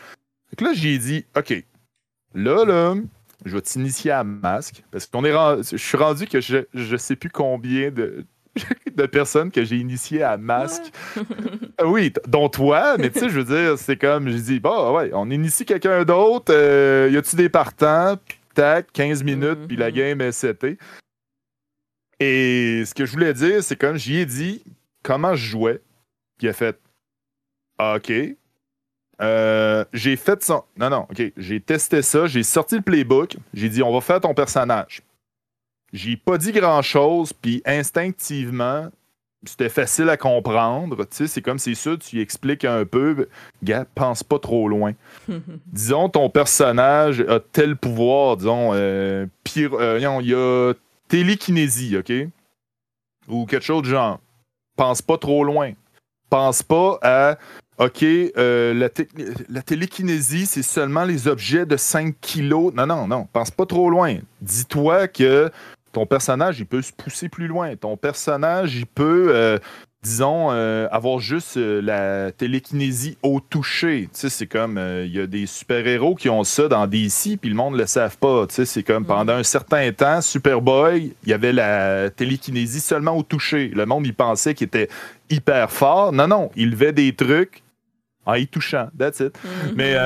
Donc 0.50 0.66
là, 0.66 0.74
j'ai 0.74 0.96
dit, 0.96 1.26
OK, 1.36 1.52
là, 2.34 2.64
là, 2.64 2.94
je 3.44 3.54
vais 3.54 3.60
t'initier 3.60 4.10
à 4.10 4.24
masque. 4.24 4.82
Parce 4.90 5.04
qu'on 5.04 5.22
est 5.26 5.32
je 5.32 5.76
suis 5.76 5.98
rendu 5.98 6.26
que 6.26 6.40
je, 6.40 6.64
je 6.72 6.96
sais 6.96 7.14
plus 7.14 7.30
combien 7.30 7.90
de, 7.90 8.24
de 8.94 9.06
personnes 9.06 9.50
que 9.50 9.64
j'ai 9.64 9.76
initiées 9.76 10.22
à 10.22 10.36
masque. 10.36 10.92
Euh, 11.80 11.86
oui, 11.86 12.12
dont 12.26 12.48
toi, 12.48 12.96
mais 12.98 13.10
tu 13.10 13.20
sais, 13.20 13.28
je 13.28 13.40
veux 13.40 13.44
dire, 13.44 13.78
c'est 13.78 13.96
comme, 13.96 14.28
je 14.28 14.36
dis, 14.36 14.60
bon, 14.60 14.96
ouais, 14.96 15.10
on 15.14 15.30
initie 15.30 15.64
quelqu'un 15.64 16.04
d'autre, 16.04 16.52
euh, 16.52 17.08
y 17.10 17.16
a-tu 17.16 17.36
des 17.36 17.48
partants? 17.48 18.16
Tac, 18.54 18.92
15 18.92 19.22
minutes, 19.22 19.68
puis 19.68 19.76
la 19.76 19.90
mm-hmm. 19.90 19.94
game 19.94 20.20
est 20.20 20.32
setée. 20.32 20.78
Et 22.18 22.84
ce 22.84 22.94
que 22.94 23.06
je 23.06 23.12
voulais 23.12 23.32
dire, 23.32 23.62
c'est 23.62 23.76
comme 23.76 23.96
j'y 23.96 24.18
ai 24.18 24.26
dit 24.26 24.62
comment 25.02 25.34
je 25.34 25.46
jouais, 25.46 25.80
puis 26.36 26.46
il 26.46 26.50
a 26.50 26.52
fait, 26.52 26.78
OK. 27.78 28.12
Euh, 29.22 29.84
j'ai 29.92 30.16
fait 30.16 30.42
ça. 30.42 30.64
Non, 30.76 30.90
non, 30.90 31.06
OK. 31.10 31.22
J'ai 31.36 31.60
testé 31.60 32.02
ça, 32.02 32.26
j'ai 32.26 32.42
sorti 32.42 32.76
le 32.76 32.82
playbook, 32.82 33.36
j'ai 33.54 33.68
dit, 33.68 33.82
on 33.82 33.92
va 33.92 34.00
faire 34.00 34.20
ton 34.20 34.34
personnage. 34.34 35.02
J'ai 35.92 36.16
pas 36.16 36.38
dit 36.38 36.52
grand-chose, 36.52 37.32
puis 37.32 37.62
instinctivement, 37.64 38.90
c'était 39.44 39.68
facile 39.68 40.08
à 40.08 40.16
comprendre. 40.16 40.96
Tu 41.04 41.08
sais, 41.10 41.26
c'est 41.26 41.42
comme 41.42 41.58
c'est 41.58 41.74
ça, 41.74 41.96
tu 41.96 42.20
expliques 42.20 42.64
un 42.64 42.84
peu. 42.84 43.28
Gars, 43.62 43.86
pense 43.94 44.22
pas 44.22 44.38
trop 44.38 44.68
loin. 44.68 44.92
disons, 45.66 46.08
ton 46.08 46.28
personnage 46.28 47.20
a 47.20 47.40
tel 47.40 47.76
pouvoir, 47.76 48.36
disons, 48.36 48.70
euh, 48.74 49.26
pire. 49.44 49.74
Euh, 49.74 49.98
il 50.20 50.28
y 50.28 50.34
a 50.34 50.74
télékinésie, 51.08 51.96
OK? 51.96 52.12
Ou 53.28 53.46
quelque 53.46 53.64
chose 53.64 53.82
de 53.82 53.88
genre. 53.88 54.20
Pense 54.76 55.02
pas 55.02 55.18
trop 55.18 55.44
loin. 55.44 55.72
Pense 56.28 56.62
pas 56.62 56.98
à. 57.02 57.38
OK, 57.78 58.02
euh, 58.02 58.74
la, 58.74 58.90
la, 59.48 59.62
télékinésie, 59.62 60.44
c'est 60.44 60.62
seulement 60.62 61.04
les 61.04 61.28
objets 61.28 61.64
de 61.64 61.78
5 61.78 62.14
kilos. 62.20 62.74
Non, 62.74 62.86
non, 62.86 63.06
non. 63.06 63.26
Pense 63.32 63.50
pas 63.50 63.64
trop 63.64 63.88
loin. 63.88 64.18
Dis-toi 64.42 65.08
que 65.08 65.50
ton 65.92 66.06
personnage, 66.06 66.60
il 66.60 66.66
peut 66.66 66.82
se 66.82 66.92
pousser 66.92 67.28
plus 67.28 67.46
loin. 67.46 67.74
Ton 67.76 67.96
personnage, 67.96 68.76
il 68.76 68.86
peut, 68.86 69.30
euh, 69.30 69.58
disons, 70.02 70.48
euh, 70.50 70.88
avoir 70.90 71.18
juste 71.18 71.56
euh, 71.56 71.80
la 71.82 72.32
télékinésie 72.32 73.18
au 73.22 73.40
toucher. 73.40 74.08
Tu 74.12 74.20
sais, 74.20 74.28
c'est 74.28 74.46
comme, 74.46 74.78
il 74.78 75.14
y 75.14 75.20
a 75.20 75.26
des 75.26 75.46
super-héros 75.46 76.14
qui 76.14 76.28
ont 76.28 76.44
ça 76.44 76.68
dans 76.68 76.86
DC, 76.86 77.38
puis 77.40 77.50
le 77.50 77.54
monde 77.54 77.74
ne 77.74 77.78
le 77.78 77.86
savent 77.86 78.18
pas. 78.18 78.46
Tu 78.46 78.54
sais, 78.54 78.64
c'est 78.64 78.82
comme, 78.82 79.04
pendant 79.04 79.34
un 79.34 79.42
certain 79.42 79.90
temps, 79.92 80.20
Superboy, 80.20 81.12
il 81.24 81.28
y 81.28 81.32
avait 81.32 81.52
la 81.52 82.10
télékinésie 82.10 82.80
seulement 82.80 83.16
au 83.16 83.22
toucher. 83.22 83.68
Le 83.68 83.86
monde, 83.86 84.06
il 84.06 84.14
pensait 84.14 84.54
qu'il 84.54 84.66
était 84.66 84.88
hyper 85.28 85.70
fort. 85.70 86.12
Non, 86.12 86.28
non, 86.28 86.50
il 86.56 86.70
levait 86.70 86.92
des 86.92 87.12
trucs 87.14 87.62
en 88.26 88.34
y 88.34 88.46
touchant. 88.46 88.88
That's 88.96 89.20
it. 89.20 89.32
Mm-hmm. 89.32 89.72
Mais, 89.74 89.96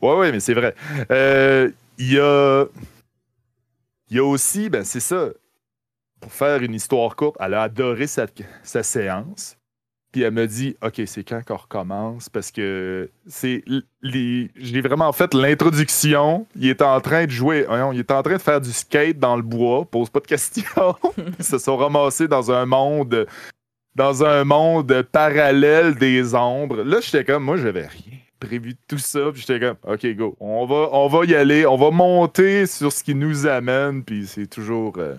ouais, 0.00 0.16
ouais, 0.16 0.32
mais 0.32 0.40
c'est 0.40 0.54
vrai. 0.54 0.74
Il 1.98 2.12
y 2.12 2.18
a 2.18 2.66
il 4.10 4.16
y 4.16 4.20
a 4.20 4.24
aussi, 4.24 4.70
ben 4.70 4.84
c'est 4.84 5.00
ça, 5.00 5.28
pour 6.20 6.32
faire 6.32 6.62
une 6.62 6.74
histoire 6.74 7.16
courte, 7.16 7.36
elle 7.40 7.54
a 7.54 7.62
adoré 7.62 8.06
sa, 8.06 8.26
séance. 8.82 9.56
Puis 10.12 10.22
elle 10.22 10.32
me 10.32 10.46
dit, 10.46 10.76
OK, 10.80 11.02
c'est 11.06 11.24
quand 11.24 11.44
qu'on 11.44 11.56
recommence? 11.56 12.28
Parce 12.28 12.52
que 12.52 13.10
c'est 13.26 13.64
j'ai 14.02 14.80
vraiment 14.80 15.12
fait 15.12 15.34
l'introduction. 15.34 16.46
Il 16.54 16.68
est 16.68 16.82
en 16.82 17.00
train 17.00 17.26
de 17.26 17.30
jouer, 17.30 17.66
il 17.92 17.98
est 17.98 18.10
en 18.12 18.22
train 18.22 18.36
de 18.36 18.42
faire 18.42 18.60
du 18.60 18.72
skate 18.72 19.18
dans 19.18 19.36
le 19.36 19.42
bois, 19.42 19.84
pose 19.84 20.10
pas 20.10 20.20
de 20.20 20.26
questions. 20.26 20.96
Ils 21.38 21.44
se 21.44 21.58
sont 21.58 21.76
ramassés 21.76 22.28
dans 22.28 22.52
un 22.52 22.64
monde 22.64 23.26
dans 23.94 24.24
un 24.24 24.44
monde 24.44 25.02
parallèle 25.12 25.94
des 25.94 26.34
ombres. 26.34 26.82
Là, 26.82 27.00
j'étais 27.00 27.24
comme, 27.24 27.44
moi, 27.44 27.56
j'avais 27.56 27.86
rien 27.86 28.18
prévu 28.44 28.74
tout 28.88 28.98
ça. 28.98 29.30
Puis 29.32 29.44
j'étais 29.46 29.60
comme, 29.60 29.76
OK, 29.84 30.06
go. 30.14 30.36
On 30.40 30.66
va, 30.66 30.88
on 30.92 31.08
va 31.08 31.24
y 31.24 31.34
aller. 31.34 31.66
On 31.66 31.76
va 31.76 31.90
monter 31.90 32.66
sur 32.66 32.92
ce 32.92 33.02
qui 33.02 33.14
nous 33.14 33.46
amène. 33.46 34.04
Puis 34.04 34.26
c'est 34.26 34.46
toujours. 34.46 34.94
Euh, 34.98 35.16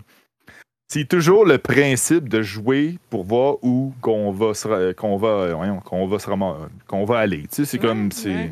c'est 0.88 1.08
toujours 1.08 1.46
le 1.46 1.58
principe 1.58 2.30
de 2.30 2.42
jouer 2.42 3.00
pour 3.10 3.24
voir 3.24 3.58
où 3.64 3.94
qu'on 4.02 4.32
va 4.32 4.54
se, 4.54 4.94
qu'on 4.94 5.18
va, 5.18 5.52
qu'on 5.84 6.08
va, 6.08 6.58
qu'on 6.88 7.06
va 7.06 7.18
aller. 7.18 7.42
Tu 7.42 7.48
sais, 7.52 7.66
c'est 7.66 7.80
comme. 7.80 8.12
c'est 8.12 8.52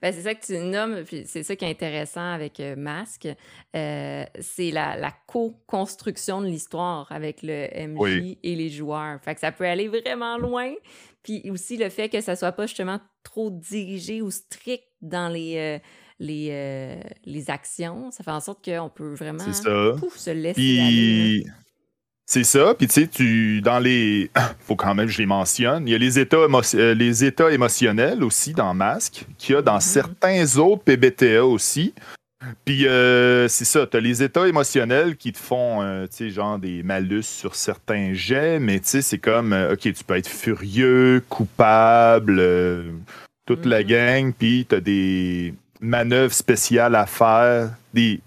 ben, 0.00 0.14
c'est 0.14 0.22
ça 0.22 0.34
que 0.34 0.44
tu 0.44 0.58
nommes, 0.58 1.04
c'est 1.26 1.42
ça 1.42 1.56
qui 1.56 1.64
est 1.64 1.70
intéressant 1.70 2.32
avec 2.32 2.58
euh, 2.60 2.74
Masque. 2.76 3.28
Euh, 3.76 4.24
c'est 4.40 4.70
la, 4.70 4.96
la 4.96 5.12
co-construction 5.26 6.40
de 6.40 6.46
l'histoire 6.46 7.10
avec 7.10 7.40
le 7.42 7.68
MJ 7.86 8.38
et 8.42 8.56
les 8.56 8.70
joueurs. 8.70 9.20
Fait 9.22 9.34
que 9.34 9.40
ça 9.40 9.52
peut 9.52 9.66
aller 9.66 9.88
vraiment 9.88 10.38
loin. 10.38 10.72
Puis 11.22 11.50
aussi 11.50 11.76
le 11.76 11.90
fait 11.90 12.08
que 12.08 12.20
ça 12.20 12.34
soit 12.34 12.52
pas 12.52 12.66
justement 12.66 12.98
trop 13.22 13.50
dirigé 13.50 14.22
ou 14.22 14.30
strict 14.30 14.84
dans 15.02 15.28
les, 15.28 15.56
euh, 15.56 15.78
les, 16.18 17.00
les 17.24 17.50
actions, 17.50 18.10
ça 18.10 18.24
fait 18.24 18.30
en 18.30 18.40
sorte 18.40 18.64
qu'on 18.64 18.90
peut 18.90 19.14
vraiment 19.14 19.44
se 19.52 20.30
laisser 20.30 20.80
aller. 20.80 21.46
C'est 22.30 22.44
ça. 22.44 22.74
Puis 22.78 22.86
tu 22.86 22.92
sais, 22.92 23.06
tu 23.08 23.60
dans 23.60 23.80
les, 23.80 24.30
faut 24.60 24.76
quand 24.76 24.94
même 24.94 25.06
que 25.06 25.12
je 25.12 25.18
les 25.18 25.26
mentionne. 25.26 25.88
Il 25.88 25.90
y 25.90 25.96
a 25.96 25.98
les 25.98 26.16
états, 26.20 26.36
euh, 26.36 26.94
les 26.94 27.24
états 27.24 27.50
émotionnels 27.50 28.22
aussi 28.22 28.52
dans 28.52 28.72
Masque, 28.72 29.24
qu'il 29.36 29.56
y 29.56 29.58
a 29.58 29.62
dans 29.62 29.78
mm-hmm. 29.78 29.80
certains 29.80 30.56
autres 30.56 30.84
PBTA 30.84 31.44
aussi. 31.44 31.92
Puis 32.64 32.86
euh, 32.86 33.48
c'est 33.48 33.64
ça, 33.64 33.86
tu 33.86 33.96
as 33.96 34.00
les 34.00 34.22
états 34.22 34.48
émotionnels 34.48 35.16
qui 35.16 35.32
te 35.32 35.38
font, 35.38 35.82
euh, 35.82 36.06
tu 36.06 36.16
sais, 36.16 36.30
genre 36.30 36.58
des 36.58 36.82
malus 36.82 37.22
sur 37.22 37.54
certains 37.54 38.14
jets, 38.14 38.58
mais 38.58 38.80
tu 38.80 38.88
sais, 38.88 39.02
c'est 39.02 39.18
comme, 39.18 39.52
ok, 39.52 39.80
tu 39.80 40.04
peux 40.04 40.16
être 40.16 40.28
furieux, 40.28 41.22
coupable, 41.28 42.42
toute 43.46 43.66
la 43.66 43.82
mm-hmm. 43.82 43.86
gang, 43.86 44.32
puis 44.32 44.66
tu 44.68 44.74
as 44.74 44.80
des 44.80 45.54
manœuvres 45.80 46.32
spéciales 46.32 46.94
à 46.94 47.06
faire, 47.06 47.70
des 47.92 48.20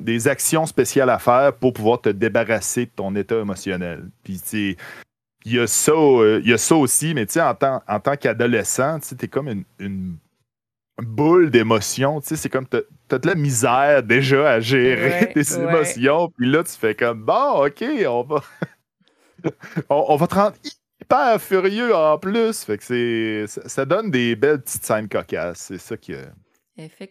des 0.00 0.28
actions 0.28 0.66
spéciales 0.66 1.10
à 1.10 1.18
faire 1.18 1.52
pour 1.52 1.72
pouvoir 1.72 2.00
te 2.00 2.08
débarrasser 2.08 2.86
de 2.86 2.90
ton 2.94 3.14
état 3.14 3.38
émotionnel. 3.38 4.08
Puis, 4.24 4.40
il 5.44 5.52
y, 5.52 5.58
a 5.58 5.66
ça, 5.66 5.92
euh, 5.92 6.40
il 6.42 6.50
y 6.50 6.52
a 6.52 6.58
ça 6.58 6.74
aussi, 6.74 7.14
mais 7.14 7.26
en 7.38 7.54
tant, 7.54 7.82
en 7.86 8.00
tant 8.00 8.16
qu'adolescent, 8.16 8.98
tu 8.98 9.14
es 9.24 9.28
comme 9.28 9.64
une, 9.78 10.16
boule 11.06 11.50
d'émotions. 11.50 12.20
C'est 12.22 12.48
comme, 12.48 12.66
tu 12.66 12.76
as, 12.76 13.18
de 13.18 13.26
la 13.26 13.34
misère 13.34 14.02
déjà 14.02 14.50
à 14.50 14.60
gérer 14.60 15.32
tes 15.32 15.54
émotions. 15.54 16.30
Puis 16.36 16.50
là, 16.50 16.62
tu 16.64 16.72
fais 16.72 16.94
comme, 16.94 17.24
bon, 17.24 17.66
OK, 17.66 17.84
on 18.08 18.22
va, 18.22 18.42
on, 19.88 20.16
va 20.16 20.26
te 20.26 20.34
rendre 20.34 20.56
hyper 21.00 21.40
furieux 21.40 21.94
en 21.94 22.18
plus. 22.18 22.64
Fait 22.64 22.78
que 22.78 23.46
ça, 23.46 23.84
donne 23.84 24.10
des 24.10 24.36
belles 24.36 24.60
petites 24.60 24.84
scènes 24.84 25.08
cocasses. 25.08 25.58
C'est 25.68 25.78
ça 25.78 25.96
qui, 25.96 26.14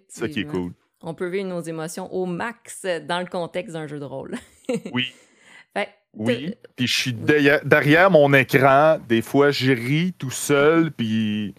ça 0.10 0.27
qui 0.27 0.41
est 0.41 0.46
cool 0.46 0.74
on 1.01 1.13
peut 1.13 1.27
vivre 1.27 1.48
nos 1.48 1.62
émotions 1.62 2.12
au 2.13 2.25
max 2.25 2.86
dans 3.08 3.20
le 3.20 3.27
contexte 3.27 3.74
d'un 3.74 3.88
jeu 3.88 4.00
de 4.00 4.06
rôle. 4.06 4.36
oui. 4.91 5.13
oui. 6.13 6.56
Puis 6.75 6.88
je 6.88 7.00
suis 7.00 7.13
derrière, 7.13 8.12
mon 8.12 8.34
écran, 8.34 9.00
des 9.08 9.22
fois 9.22 9.51
je 9.51 9.72
ris 9.72 10.13
tout 10.13 10.32
seul, 10.32 10.91
puis 10.91 11.56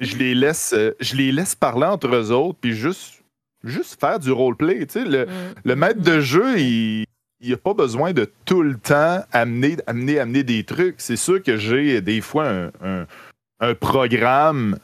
je 0.00 0.16
les 0.16 0.34
laisse, 0.34 0.72
euh, 0.72 0.96
je 1.00 1.14
les 1.14 1.30
laisse 1.32 1.54
parler 1.54 1.86
entre 1.86 2.08
eux 2.08 2.32
autres, 2.32 2.58
puis 2.60 2.72
juste, 2.72 3.22
juste 3.62 4.00
faire 4.00 4.18
du 4.18 4.32
roleplay. 4.32 4.86
Tu 4.86 5.00
sais, 5.00 5.04
le, 5.04 5.26
mm. 5.64 5.74
maître 5.74 6.00
de 6.00 6.20
jeu, 6.20 6.58
il, 6.58 7.04
il 7.40 7.52
a 7.52 7.56
pas 7.56 7.74
besoin 7.74 8.12
de 8.12 8.30
tout 8.44 8.62
le 8.62 8.76
temps 8.76 9.22
amener, 9.32 9.76
amener, 9.86 10.18
amener 10.18 10.42
des 10.42 10.64
trucs. 10.64 10.96
C'est 10.98 11.16
sûr 11.16 11.42
que 11.42 11.56
j'ai 11.56 12.00
des 12.00 12.20
fois 12.20 12.70
un 13.60 13.74
programme 13.74 14.78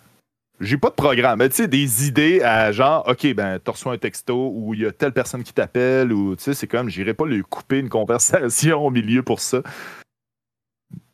j'ai 0.61 0.79
pas 0.79 0.89
de 0.89 0.95
programme, 0.95 1.39
mais 1.39 1.49
tu 1.49 1.57
sais, 1.57 1.69
des 1.69 2.09
idées 2.09 2.43
à 2.43 2.73
genre, 2.73 3.07
OK, 3.09 3.27
ben, 3.35 3.59
tu 3.63 3.71
reçois 3.71 3.93
un 3.93 3.99
texto 3.99 4.51
ou 4.55 4.75
il 4.75 4.81
y 4.81 4.87
a 4.87 4.93
telle 4.93 5.13
personne 5.13 5.43
qui 5.43 5.53
t'appelle 5.53 6.13
ou, 6.13 6.35
tu 6.37 6.45
sais, 6.45 6.55
c'est 6.55 6.67
comme, 6.67 6.89
j'irai 6.89 7.15
pas 7.15 7.27
lui 7.27 7.43
couper 7.43 7.79
une 7.79 7.89
conversation 7.89 8.87
au 8.87 8.91
milieu 8.91 9.23
pour 9.23 9.41
ça. 9.41 9.63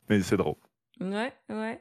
Mais 0.09 0.21
c'est 0.21 0.37
drôle. 0.37 0.57
Ouais, 1.01 1.33
ouais. 1.49 1.81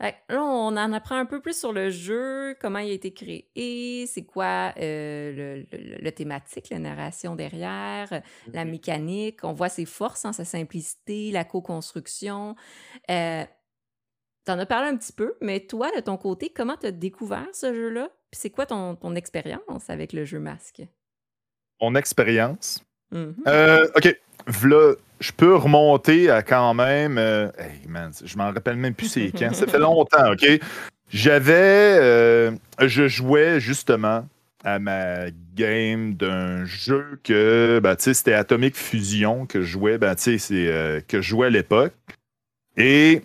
Là, 0.00 0.14
on 0.42 0.76
en 0.76 0.92
apprend 0.92 1.16
un 1.16 1.26
peu 1.26 1.40
plus 1.40 1.58
sur 1.58 1.72
le 1.72 1.90
jeu, 1.90 2.54
comment 2.60 2.78
il 2.78 2.90
a 2.90 2.94
été 2.94 3.12
créé, 3.12 4.06
c'est 4.06 4.24
quoi 4.24 4.72
euh, 4.78 5.62
le, 5.72 6.10
thématique, 6.10 6.70
la 6.70 6.78
narration 6.78 7.36
derrière, 7.36 8.08
la 8.52 8.64
mhm. 8.64 8.70
mécanique. 8.70 9.44
On 9.44 9.52
voit 9.52 9.68
ses 9.68 9.86
forces, 9.86 10.24
hein, 10.24 10.32
sa 10.32 10.44
simplicité, 10.44 11.30
la 11.30 11.44
co-construction. 11.44 12.56
Euh, 13.10 13.44
T'en 14.46 14.58
as 14.58 14.66
parlé 14.66 14.88
un 14.88 14.96
petit 14.96 15.12
peu, 15.12 15.34
mais 15.42 15.60
toi, 15.60 15.90
de 15.94 16.00
ton 16.00 16.16
côté, 16.16 16.48
comment 16.48 16.74
t'as 16.74 16.92
découvert 16.92 17.46
ce 17.52 17.74
jeu-là? 17.74 18.08
Puis 18.30 18.40
c'est 18.40 18.50
quoi 18.50 18.64
ton, 18.64 18.96
ton 18.96 19.14
expérience 19.14 19.90
avec 19.90 20.14
le 20.14 20.24
jeu 20.24 20.40
Masque? 20.40 20.82
mon 21.80 21.94
expérience? 21.94 22.82
Mhm. 23.10 23.36
Euh, 23.46 23.88
OK. 23.96 24.20
V'là, 24.46 24.94
je 25.20 25.32
peux 25.32 25.54
remonter 25.54 26.30
à 26.30 26.42
quand 26.42 26.74
même. 26.74 27.18
euh, 27.18 27.48
hey, 27.58 27.86
man, 27.88 28.10
je 28.24 28.36
m'en 28.36 28.52
rappelle 28.52 28.76
même 28.76 28.94
plus 28.94 29.08
c'est 29.08 29.30
quand. 29.30 29.54
Ça 29.54 29.66
fait 29.66 29.78
longtemps, 29.78 30.32
OK? 30.32 30.46
J'avais. 31.12 31.98
euh, 32.00 32.52
je 32.80 33.08
jouais 33.08 33.60
justement 33.60 34.26
à 34.64 34.78
ma 34.78 35.30
game 35.54 36.14
d'un 36.14 36.64
jeu 36.64 37.20
que. 37.22 37.80
Ben, 37.82 37.96
tu 37.96 38.04
sais, 38.04 38.14
c'était 38.14 38.34
Atomic 38.34 38.76
Fusion 38.76 39.46
que 39.46 39.60
je 39.60 39.66
jouais. 39.66 39.98
Ben, 39.98 40.14
tu 40.14 40.22
sais, 40.22 40.38
c'est. 40.38 40.68
euh, 40.68 41.00
que 41.06 41.20
je 41.20 41.28
jouais 41.28 41.48
à 41.48 41.50
l'époque. 41.50 41.92
Et 42.76 43.22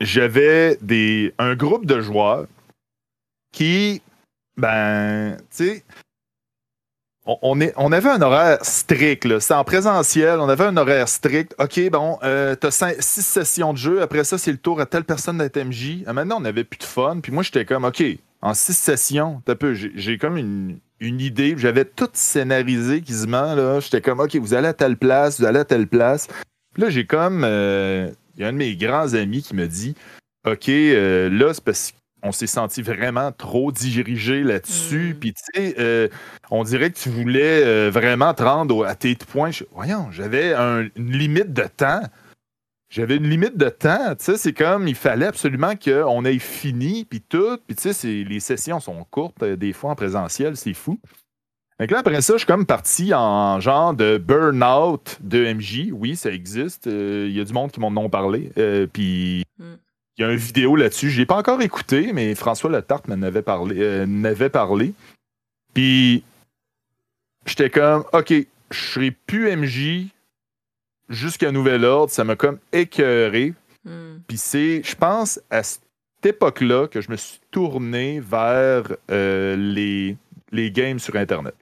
j'avais 0.00 0.78
un 1.38 1.54
groupe 1.54 1.86
de 1.86 2.00
joueurs 2.00 2.46
qui. 3.52 4.02
Ben, 4.56 5.36
tu 5.36 5.44
sais 5.50 5.84
on, 7.42 7.92
avait 7.92 8.08
un 8.08 8.22
horaire 8.22 8.58
strict. 8.62 9.38
C'était 9.38 9.54
en 9.54 9.64
présentiel, 9.64 10.40
on 10.40 10.48
avait 10.48 10.64
un 10.64 10.76
horaire 10.76 11.08
strict. 11.08 11.54
OK, 11.58 11.90
bon, 11.90 12.18
euh, 12.22 12.56
six 12.70 13.22
sessions 13.22 13.72
de 13.72 13.78
jeu. 13.78 14.02
Après 14.02 14.24
ça, 14.24 14.38
c'est 14.38 14.50
le 14.50 14.58
tour 14.58 14.80
à 14.80 14.86
telle 14.86 15.04
personne 15.04 15.38
d'être 15.38 15.58
MJ. 15.58 16.04
Ah, 16.06 16.12
maintenant, 16.12 16.38
on 16.38 16.40
n'avait 16.40 16.64
plus 16.64 16.78
de 16.78 16.84
fun. 16.84 17.20
Puis 17.22 17.30
moi, 17.30 17.42
j'étais 17.42 17.64
comme, 17.64 17.84
OK, 17.84 18.02
en 18.40 18.54
six 18.54 18.76
sessions, 18.76 19.42
j'ai 19.94 20.16
comme 20.16 20.38
une, 20.38 20.80
idée. 21.00 21.54
J'avais 21.58 21.84
tout 21.84 22.08
scénarisé 22.12 23.02
quasiment. 23.02 23.54
là. 23.54 23.80
J'étais 23.80 24.00
comme, 24.00 24.20
OK, 24.20 24.34
vous 24.36 24.54
allez 24.54 24.68
à 24.68 24.74
telle 24.74 24.96
place, 24.96 25.38
vous 25.40 25.46
allez 25.46 25.60
à 25.60 25.64
telle 25.64 25.86
place. 25.86 26.28
Puis 26.72 26.82
là, 26.82 26.90
j'ai 26.90 27.04
comme, 27.04 27.42
euh, 27.44 28.10
il 28.36 28.42
y 28.42 28.44
a 28.44 28.48
un 28.48 28.52
de 28.52 28.58
mes 28.58 28.74
grands 28.74 29.14
amis 29.14 29.42
qui 29.42 29.54
me 29.54 29.66
dit, 29.66 29.94
OK, 30.46 30.68
euh, 30.68 31.28
là, 31.28 31.52
c'est 31.52 31.64
parce 31.64 31.92
qu'on 32.22 32.32
s'est 32.32 32.46
senti 32.46 32.82
vraiment 32.82 33.32
trop 33.32 33.72
dirigé 33.72 34.42
là-dessus. 34.42 35.14
Mm. 35.14 35.18
Puis, 35.20 35.34
tu 35.34 35.42
sais, 35.54 35.74
euh, 35.78 36.08
on 36.50 36.64
dirait 36.64 36.90
que 36.90 36.98
tu 36.98 37.08
voulais 37.08 37.62
euh, 37.64 37.90
vraiment 37.92 38.34
te 38.34 38.42
rendre 38.42 38.84
à 38.86 38.94
tes 38.94 39.14
points. 39.14 39.50
Je- 39.50 39.64
voyons, 39.72 40.10
j'avais 40.10 40.52
un- 40.54 40.88
une 40.96 41.12
limite 41.12 41.52
de 41.52 41.64
temps. 41.64 42.02
J'avais 42.90 43.16
une 43.16 43.28
limite 43.28 43.56
de 43.58 43.68
temps. 43.68 44.14
Tu 44.16 44.24
sais, 44.24 44.36
c'est 44.38 44.52
comme, 44.54 44.88
il 44.88 44.94
fallait 44.94 45.26
absolument 45.26 45.74
qu'on 45.76 46.24
ait 46.24 46.38
fini, 46.38 47.04
puis 47.04 47.20
tout. 47.20 47.58
Puis, 47.66 47.76
tu 47.76 47.92
sais, 47.92 48.06
les 48.24 48.40
sessions 48.40 48.80
sont 48.80 49.04
courtes, 49.10 49.42
euh, 49.42 49.56
des 49.56 49.72
fois 49.74 49.90
en 49.90 49.94
présentiel, 49.94 50.56
c'est 50.56 50.72
fou. 50.74 50.98
Donc 51.78 51.90
là, 51.92 51.98
après 52.00 52.20
ça, 52.22 52.32
je 52.32 52.38
suis 52.38 52.46
comme 52.46 52.66
parti 52.66 53.14
en 53.14 53.60
genre 53.60 53.94
de 53.94 54.18
burn-out 54.18 55.18
de 55.20 55.44
MJ. 55.44 55.90
Oui, 55.92 56.16
ça 56.16 56.30
existe. 56.30 56.86
Il 56.86 57.30
y 57.30 57.40
a 57.40 57.44
du 57.44 57.52
monde 57.52 57.70
qui 57.70 57.78
m'en 57.78 57.88
ont 58.02 58.08
parlé. 58.10 58.50
Puis 58.92 59.44
Mm. 59.58 59.74
Il 60.18 60.22
y 60.22 60.24
a 60.24 60.32
une 60.32 60.38
vidéo 60.38 60.74
là-dessus. 60.74 61.10
Je 61.10 61.18
l'ai 61.20 61.26
pas 61.26 61.36
encore 61.36 61.62
écouté, 61.62 62.12
mais 62.12 62.34
François 62.34 62.70
Letarte 62.70 63.06
m'en 63.06 63.22
avait 63.22 63.42
parlé. 63.42 63.76
euh, 63.78 64.48
parlé. 64.48 64.92
Puis 65.74 66.24
j'étais 67.46 67.70
comme, 67.70 68.04
OK, 68.12 68.32
je 68.70 68.78
serai 68.78 69.12
plus 69.12 69.54
MJ 69.56 70.08
jusqu'à 71.08 71.52
nouvel 71.52 71.84
ordre. 71.84 72.12
Ça 72.12 72.24
m'a 72.24 72.34
comme 72.34 72.58
écœuré. 72.72 73.54
Mhm. 73.84 74.22
Puis 74.26 74.38
c'est, 74.38 74.82
je 74.82 74.96
pense, 74.96 75.40
à 75.50 75.62
cette 75.62 75.82
époque-là 76.24 76.88
que 76.88 77.00
je 77.00 77.10
me 77.12 77.16
suis 77.16 77.40
tourné 77.52 78.18
vers 78.18 78.84
euh, 79.12 79.54
les, 79.54 80.16
les 80.50 80.72
games 80.72 80.98
sur 80.98 81.14
Internet. 81.14 81.54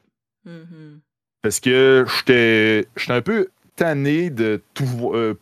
Mhm. 0.46 1.00
Parce 1.42 1.60
que 1.60 2.06
j'étais 2.08 2.88
j'étais 2.96 3.12
un 3.12 3.22
peu 3.22 3.48
tanné 3.76 4.30
de 4.30 4.62
tout, 4.72 5.12
euh, 5.12 5.34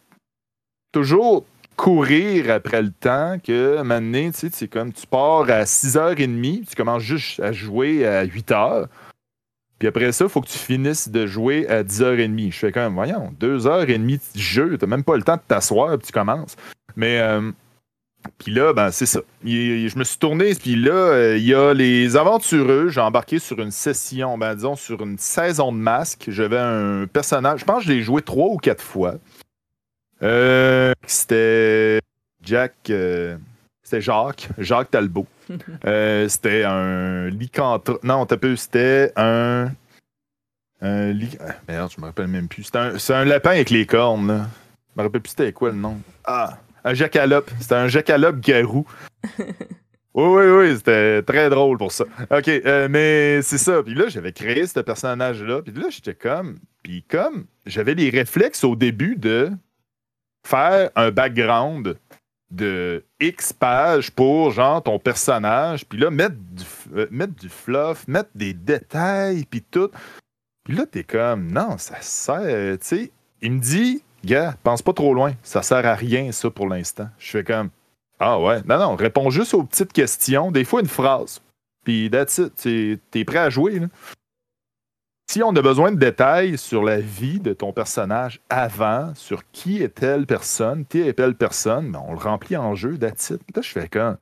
toujours 0.90 1.46
courir 1.76 2.50
après 2.50 2.82
le 2.82 2.90
temps 2.90 3.38
que 3.42 3.82
maintenant, 3.82 4.30
tu 4.30 4.38
sais, 4.38 4.48
c'est 4.52 4.68
comme 4.68 4.92
tu 4.92 5.06
pars 5.06 5.42
à 5.50 5.64
6h30, 5.64 6.66
tu 6.68 6.76
commences 6.76 7.02
juste 7.02 7.40
à 7.40 7.52
jouer 7.52 8.06
à 8.06 8.24
8h. 8.24 8.86
Puis 9.78 9.88
après 9.88 10.12
ça, 10.12 10.24
il 10.24 10.30
faut 10.30 10.40
que 10.40 10.48
tu 10.48 10.58
finisses 10.58 11.08
de 11.08 11.26
jouer 11.26 11.68
à 11.68 11.82
10h30. 11.82 12.52
Je 12.52 12.58
fais 12.58 12.72
quand 12.72 12.82
même, 12.82 12.94
voyons, 12.94 13.32
2h30 13.40 14.34
de 14.34 14.40
jeu, 14.40 14.78
t'as 14.78 14.86
même 14.86 15.04
pas 15.04 15.16
le 15.16 15.22
temps 15.22 15.36
de 15.36 15.42
t'asseoir, 15.46 15.98
puis 15.98 16.06
tu 16.06 16.12
commences. 16.12 16.56
Mais 16.96 17.18
euh, 17.20 17.50
puis 18.38 18.52
là, 18.52 18.72
ben 18.72 18.90
c'est 18.90 19.06
ça. 19.06 19.20
Je 19.44 19.98
me 19.98 20.04
suis 20.04 20.18
tourné, 20.18 20.54
puis 20.54 20.76
là, 20.76 20.92
euh, 20.92 21.36
il 21.36 21.44
y 21.44 21.54
a 21.54 21.74
les 21.74 22.16
aventureux. 22.16 22.88
J'ai 22.88 23.00
embarqué 23.00 23.38
sur 23.38 23.60
une 23.60 23.70
session, 23.70 24.38
ben 24.38 24.54
disons, 24.54 24.76
sur 24.76 25.02
une 25.02 25.18
saison 25.18 25.72
de 25.72 25.78
masque. 25.78 26.26
J'avais 26.28 26.58
un 26.58 27.06
personnage, 27.06 27.60
je 27.60 27.64
pense 27.64 27.82
que 27.82 27.88
je 27.88 27.92
l'ai 27.92 28.02
joué 28.02 28.22
trois 28.22 28.48
ou 28.48 28.56
quatre 28.56 28.82
fois. 28.82 29.14
Euh, 30.24 30.92
c'était 31.06 32.00
Jack, 32.42 32.72
euh, 32.90 33.36
c'était 33.82 34.00
Jacques, 34.00 34.48
Jacques 34.58 34.90
Talbot. 34.90 35.26
Euh, 35.84 36.26
c'était 36.26 36.64
un 36.64 37.28
lycanthrope. 37.28 38.02
Non, 38.02 38.24
t'as 38.24 38.38
peu, 38.38 38.56
c'était 38.56 39.12
un. 39.14 39.70
Un 40.80 41.12
ly- 41.12 41.36
ah, 41.38 41.52
Merde, 41.68 41.92
je 41.94 42.00
me 42.00 42.06
rappelle 42.06 42.28
même 42.28 42.48
plus. 42.48 42.62
C'était 42.64 42.78
un, 42.78 42.98
c'est 42.98 43.12
un 43.12 43.26
lapin 43.26 43.50
avec 43.50 43.68
les 43.68 43.84
cornes, 43.84 44.26
là. 44.28 44.46
Je 44.96 45.00
me 45.00 45.06
rappelle 45.06 45.20
plus 45.20 45.30
c'était 45.30 45.52
quoi 45.52 45.68
le 45.70 45.76
nom. 45.76 46.00
Ah, 46.24 46.56
un 46.84 46.94
jacalope. 46.94 47.50
C'était 47.60 47.74
un 47.74 47.88
jacalope 47.88 48.40
garou. 48.40 48.86
Oui, 50.16 50.26
oui, 50.28 50.44
oui, 50.46 50.76
c'était 50.76 51.22
très 51.22 51.50
drôle 51.50 51.76
pour 51.76 51.90
ça. 51.90 52.04
OK, 52.30 52.46
euh, 52.46 52.86
mais 52.88 53.42
c'est 53.42 53.58
ça. 53.58 53.82
Puis 53.82 53.94
là, 53.94 54.04
j'avais 54.06 54.30
créé 54.30 54.64
ce 54.64 54.78
personnage-là. 54.78 55.60
Puis 55.62 55.72
là, 55.74 55.88
j'étais 55.90 56.14
comme. 56.14 56.58
Puis 56.84 57.02
comme, 57.02 57.46
j'avais 57.66 57.94
les 57.94 58.10
réflexes 58.10 58.62
au 58.62 58.76
début 58.76 59.16
de 59.16 59.50
faire 60.44 60.90
un 60.94 61.10
background 61.10 61.96
de 62.50 63.04
X 63.20 63.52
pages 63.52 64.10
pour, 64.10 64.52
genre, 64.52 64.82
ton 64.82 64.98
personnage. 64.98 65.84
Puis 65.86 65.98
là, 65.98 66.10
mettre 66.10 66.36
du, 66.36 66.64
euh, 66.96 67.26
du 67.26 67.48
fluff, 67.48 68.06
mettre 68.06 68.30
des 68.34 68.54
détails, 68.54 69.44
puis 69.44 69.62
tout. 69.62 69.90
Puis 70.64 70.76
là, 70.76 70.86
t'es 70.86 71.04
comme, 71.04 71.50
non, 71.50 71.78
ça 71.78 72.00
sert, 72.00 72.78
tu 72.78 72.86
sais. 72.86 73.12
Il 73.42 73.52
me 73.52 73.60
dit, 73.60 74.02
gars, 74.24 74.54
pense 74.62 74.82
pas 74.82 74.92
trop 74.92 75.12
loin. 75.12 75.32
Ça 75.42 75.62
sert 75.62 75.84
à 75.84 75.94
rien, 75.94 76.32
ça, 76.32 76.50
pour 76.50 76.68
l'instant. 76.68 77.08
Je 77.18 77.30
fais 77.30 77.44
comme, 77.44 77.70
ah 78.18 78.40
ouais, 78.40 78.62
non, 78.66 78.78
non, 78.78 78.96
réponds 78.96 79.30
juste 79.30 79.54
aux 79.54 79.64
petites 79.64 79.92
questions. 79.92 80.50
Des 80.50 80.64
fois, 80.64 80.80
une 80.80 80.88
phrase. 80.88 81.42
Puis 81.84 82.08
that's 82.10 82.38
it. 82.38 83.00
T'es 83.10 83.24
prêt 83.24 83.38
à 83.38 83.50
jouer, 83.50 83.80
là. 83.80 83.86
Si 85.30 85.42
on 85.42 85.56
a 85.56 85.62
besoin 85.62 85.90
de 85.90 85.98
détails 85.98 86.58
sur 86.58 86.82
la 86.82 87.00
vie 87.00 87.40
de 87.40 87.54
ton 87.54 87.72
personnage 87.72 88.40
avant, 88.50 89.14
sur 89.14 89.42
qui 89.52 89.82
est 89.82 89.94
telle 89.94 90.26
personne, 90.26 90.84
qui 90.84 91.00
est 91.00 91.14
telle 91.14 91.34
personne, 91.34 91.92
ben 91.92 92.02
on 92.06 92.12
le 92.12 92.18
remplit 92.18 92.56
en 92.56 92.74
jeu, 92.74 92.94
it. 92.94 93.30
Là, 93.54 93.62
je 93.62 93.70
fais 93.70 93.88
comme, 93.88 94.18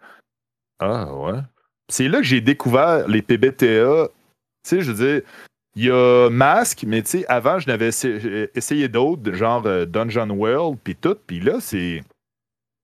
ah 0.78 1.12
ouais. 1.14 1.40
C'est 1.88 2.08
là 2.08 2.18
que 2.18 2.24
j'ai 2.24 2.40
découvert 2.40 3.06
les 3.08 3.22
PBTA. 3.22 4.08
Tu 4.08 4.12
sais, 4.62 4.80
je 4.80 4.92
veux 4.92 5.06
dire, 5.06 5.22
il 5.74 5.84
y 5.84 5.90
a 5.90 6.28
Mask, 6.30 6.84
mais 6.86 7.02
tu 7.02 7.10
sais, 7.10 7.26
avant, 7.28 7.58
je 7.58 7.66
n'avais 7.66 7.88
essayé, 7.88 8.88
d'autres, 8.88 9.32
genre 9.32 9.66
euh, 9.66 9.86
Dungeon 9.86 10.30
World, 10.30 10.78
puis 10.82 10.96
tout. 10.96 11.16
Puis 11.26 11.40
là, 11.40 11.60
c'est. 11.60 12.02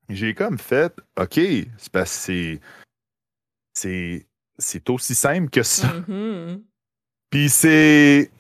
J'ai 0.09 0.35
comme 0.35 0.59
fait, 0.59 0.93
OK, 1.19 1.35
c'est 1.35 1.93
parce 1.93 2.27
que 2.27 2.59
c'est. 3.75 4.27
C'est. 4.59 4.91
Aussi 4.91 5.15
simple 5.15 5.51
que 5.51 5.63
ça. 5.63 5.93
Mhm. 6.09 6.65
Puis 7.31 7.49
c'est. 7.49 8.31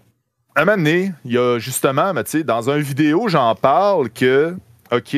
À 0.55 0.62
un 0.62 0.64
moment 0.64 0.77
donné, 0.79 1.12
il 1.24 1.33
y 1.33 1.38
a 1.38 1.59
justement, 1.59 2.12
dans 2.12 2.70
une 2.70 2.83
vidéo, 2.83 3.29
j'en 3.29 3.55
parle 3.55 4.11
que, 4.11 4.57
OK, 4.90 5.16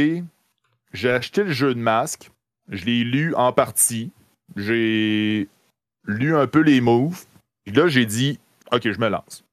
j'ai 0.93 1.11
acheté 1.11 1.45
le 1.45 1.53
jeu 1.53 1.75
de 1.75 1.81
masque, 1.81 2.31
je 2.69 2.85
l'ai 2.85 3.05
lu 3.05 3.35
en 3.35 3.51
partie, 3.53 4.13
j'ai 4.57 5.49
lu 6.05 6.37
un 6.37 6.47
peu 6.47 6.61
les 6.61 6.83
moves, 6.83 7.25
puis 7.65 7.75
là, 7.75 7.89
j'ai 7.89 8.05
dit, 8.05 8.39
OK, 8.71 8.83
je 8.85 8.99
me 8.99 9.09
lance. 9.09 9.45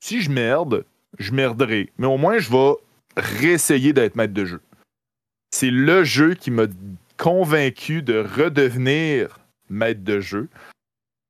Si 0.00 0.20
je 0.20 0.30
merde, 0.30 0.84
je 1.18 1.32
merderai, 1.32 1.90
mais 1.98 2.06
au 2.06 2.16
moins, 2.16 2.38
je 2.38 2.50
vais 2.50 2.74
réessayer 3.16 3.92
d'être 3.92 4.14
maître 4.14 4.34
de 4.34 4.44
jeu. 4.44 4.60
C'est 5.50 5.70
le 5.70 6.04
jeu 6.04 6.34
qui 6.34 6.50
m'a 6.50 6.66
convaincu 7.16 8.02
de 8.02 8.18
redevenir 8.18 9.38
maître 9.68 10.02
de 10.04 10.20
jeu. 10.20 10.48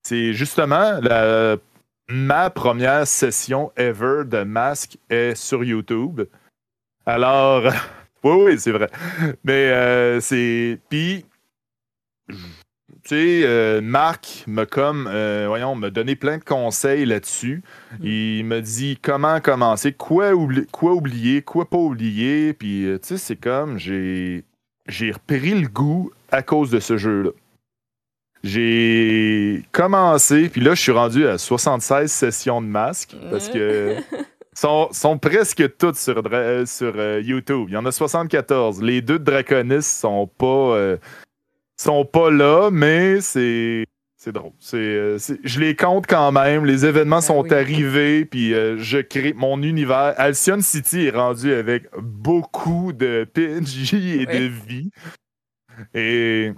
C'est 0.03 0.33
justement 0.35 0.99
la 1.01 1.57
ma 2.09 2.51
première 2.51 3.07
session 3.07 3.73
ever 3.77 4.23
de 4.25 4.43
masque 4.43 4.99
est 5.11 5.35
sur 5.35 5.65
YouTube. 5.65 6.23
Alors, 7.07 7.65
oui, 8.25 8.33
oui, 8.45 8.59
c'est 8.59 8.73
vrai. 8.73 8.91
Mais 9.45 9.71
euh, 9.71 10.21
c'est. 10.21 10.79
Puis, 10.89 11.25
tu 12.29 12.37
sais, 13.05 13.43
euh, 13.45 13.81
Marc 13.81 14.45
m'a 14.47 14.67
comme, 14.67 15.09
euh, 15.11 15.45
voyons, 15.47 15.75
m'a 15.75 15.91
donné 15.91 16.17
plein 16.17 16.39
de 16.39 16.45
conseils 16.45 17.05
là-dessus. 17.05 17.63
Mhm. 18.01 18.07
Il 18.07 18.45
m'a 18.47 18.61
dit 18.61 18.99
comment 19.01 19.41
commencer, 19.41 19.93
quoi, 19.93 20.33
oubli- 20.33 20.67
quoi 20.71 20.93
oublier, 20.93 21.43
quoi 21.43 21.69
pas 21.69 21.77
oublier. 21.79 22.53
Puis, 22.55 22.87
tu 23.03 23.09
sais, 23.09 23.19
c'est 23.19 23.37
comme, 23.37 23.79
j'ai, 23.79 24.45
j'ai 24.89 25.13
repris 25.13 25.55
le 25.61 25.69
goût 25.69 26.11
à 26.31 26.43
cause 26.43 26.71
de 26.71 26.81
ce 26.81 26.97
jeu-là. 26.97 27.31
J'ai 28.45 29.63
commencé, 29.73 30.51
puis 30.51 30.61
là, 30.61 30.75
je 30.75 30.81
suis 30.83 30.93
rendu 30.93 31.27
à 31.27 31.39
76 31.39 32.13
sessions 32.13 32.61
de 32.61 32.67
masque 32.67 33.17
parce 33.31 33.49
que 33.49 33.97
sont, 34.55 34.89
sont 34.93 35.19
presque 35.19 35.77
toutes 35.79 35.97
sur, 35.97 36.23
Dra- 36.23 36.67
sur 36.67 36.93
euh, 36.97 37.23
YouTube. 37.25 37.67
Il 37.69 37.73
y 37.75 37.77
en 37.79 37.87
a 37.87 37.91
74. 37.91 38.83
Les 38.83 39.01
deux 39.01 39.19
de 39.19 39.25
Draconis 39.25 39.83
sont 39.83 40.27
pas, 40.27 40.47
euh, 40.77 40.97
sont 41.81 42.05
pas 42.05 42.31
là, 42.31 42.69
mais 42.71 43.23
c'est 43.23 43.87
c'est 44.19 44.33
drôle. 44.33 44.53
C'est, 44.59 44.77
euh, 44.77 45.19
je 45.43 45.61
les 45.61 45.75
compte 45.75 46.07
quand 46.07 46.31
même. 46.33 46.67
Les 46.67 46.85
événements 46.87 47.17
Ben 47.17 47.23
sont 47.23 47.43
oui. 47.43 47.53
arrivés, 47.53 48.25
puis 48.27 48.53
euh, 48.55 48.77
je 48.79 48.99
crée 48.99 49.33
mon 49.35 49.63
univers. 49.63 50.15
Alcyon 50.19 50.61
City 50.61 51.07
est 51.07 51.17
rendu 51.17 51.53
avec 51.53 51.85
beaucoup 51.99 52.93
de 52.93 53.27
PNJ 53.33 53.95
et 53.95 54.27
de 54.27 54.51
vie. 54.67 54.91
Et 55.95 56.53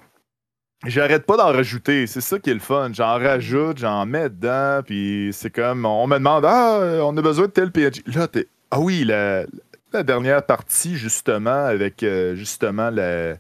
j'arrête 0.84 1.24
pas 1.26 1.36
d'en 1.36 1.52
rajouter. 1.52 2.06
C'est 2.06 2.20
ça 2.20 2.38
qui 2.38 2.50
est 2.50 2.54
le 2.54 2.60
fun. 2.60 2.90
J'en 2.92 3.18
rajoute, 3.18 3.78
j'en 3.78 4.04
mets 4.06 4.28
dedans, 4.28 4.80
puis 4.84 5.30
c'est 5.32 5.50
comme 5.50 5.84
on 5.86 6.06
me 6.06 6.18
demande 6.18 6.44
ah 6.46 7.00
on 7.02 7.16
a 7.16 7.22
besoin 7.22 7.46
de 7.46 7.52
tel 7.52 7.70
PNJ. 7.72 8.02
Là 8.14 8.28
t'es 8.28 8.48
ah 8.70 8.80
oui 8.80 9.04
la, 9.04 9.44
la 9.92 10.02
dernière 10.02 10.44
partie 10.44 10.96
justement 10.96 11.64
avec 11.66 12.02
euh, 12.02 12.34
justement 12.34 12.90
la 12.90 13.36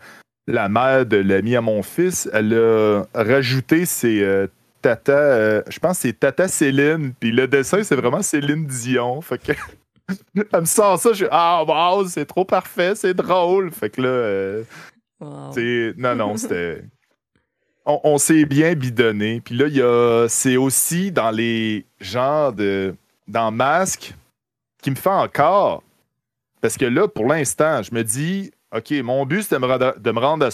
la 0.48 0.68
mère 0.68 1.04
de 1.06 1.16
l'ami 1.16 1.56
à 1.56 1.60
mon 1.60 1.82
fils, 1.82 2.28
elle 2.32 2.54
a 2.54 3.02
rajouté 3.14 3.84
ses 3.84 4.22
euh, 4.22 4.46
tata, 4.80 5.12
euh, 5.12 5.62
je 5.68 5.78
pense 5.80 5.96
que 5.96 6.02
c'est 6.02 6.12
tata 6.20 6.46
Céline, 6.46 7.12
puis 7.18 7.32
le 7.32 7.48
dessin 7.48 7.82
c'est 7.82 7.96
vraiment 7.96 8.22
Céline 8.22 8.64
Dion, 8.66 9.20
fait 9.22 9.38
que 9.38 9.52
elle 10.36 10.60
me 10.60 10.66
sort 10.66 11.00
ça, 11.00 11.10
je 11.10 11.16
suis 11.16 11.26
ah 11.32 11.64
wow 11.66 12.06
c'est 12.06 12.26
trop 12.26 12.44
parfait, 12.44 12.94
c'est 12.94 13.14
drôle, 13.14 13.72
fait 13.72 13.90
que 13.90 14.02
là 14.02 14.08
euh, 14.08 14.62
Wow. 15.18 15.54
non 15.96 16.14
non 16.14 16.36
c'était 16.36 16.84
on, 17.86 18.00
on 18.04 18.18
s'est 18.18 18.44
bien 18.44 18.74
bidonné, 18.74 19.40
puis 19.40 19.56
là 19.56 19.66
il 19.68 19.76
y 19.76 19.82
a 19.82 20.26
c'est 20.28 20.56
aussi 20.56 21.10
dans 21.12 21.30
les 21.30 21.86
genres 22.00 22.52
de 22.52 22.94
dans 23.28 23.50
Masque 23.50 24.14
qui 24.82 24.90
me 24.90 24.96
fait 24.96 25.08
encore. 25.08 25.82
Parce 26.60 26.76
que 26.76 26.84
là 26.84 27.08
pour 27.08 27.26
l'instant 27.26 27.82
je 27.82 27.94
me 27.94 28.02
dis 28.04 28.50
ok 28.74 28.90
mon 29.02 29.24
but 29.24 29.42
c'est 29.42 29.54
de 29.54 29.60
me 29.60 29.66
rendre, 29.66 29.94
de 29.98 30.10
me 30.10 30.18
rendre 30.20 30.46
à 30.46 30.50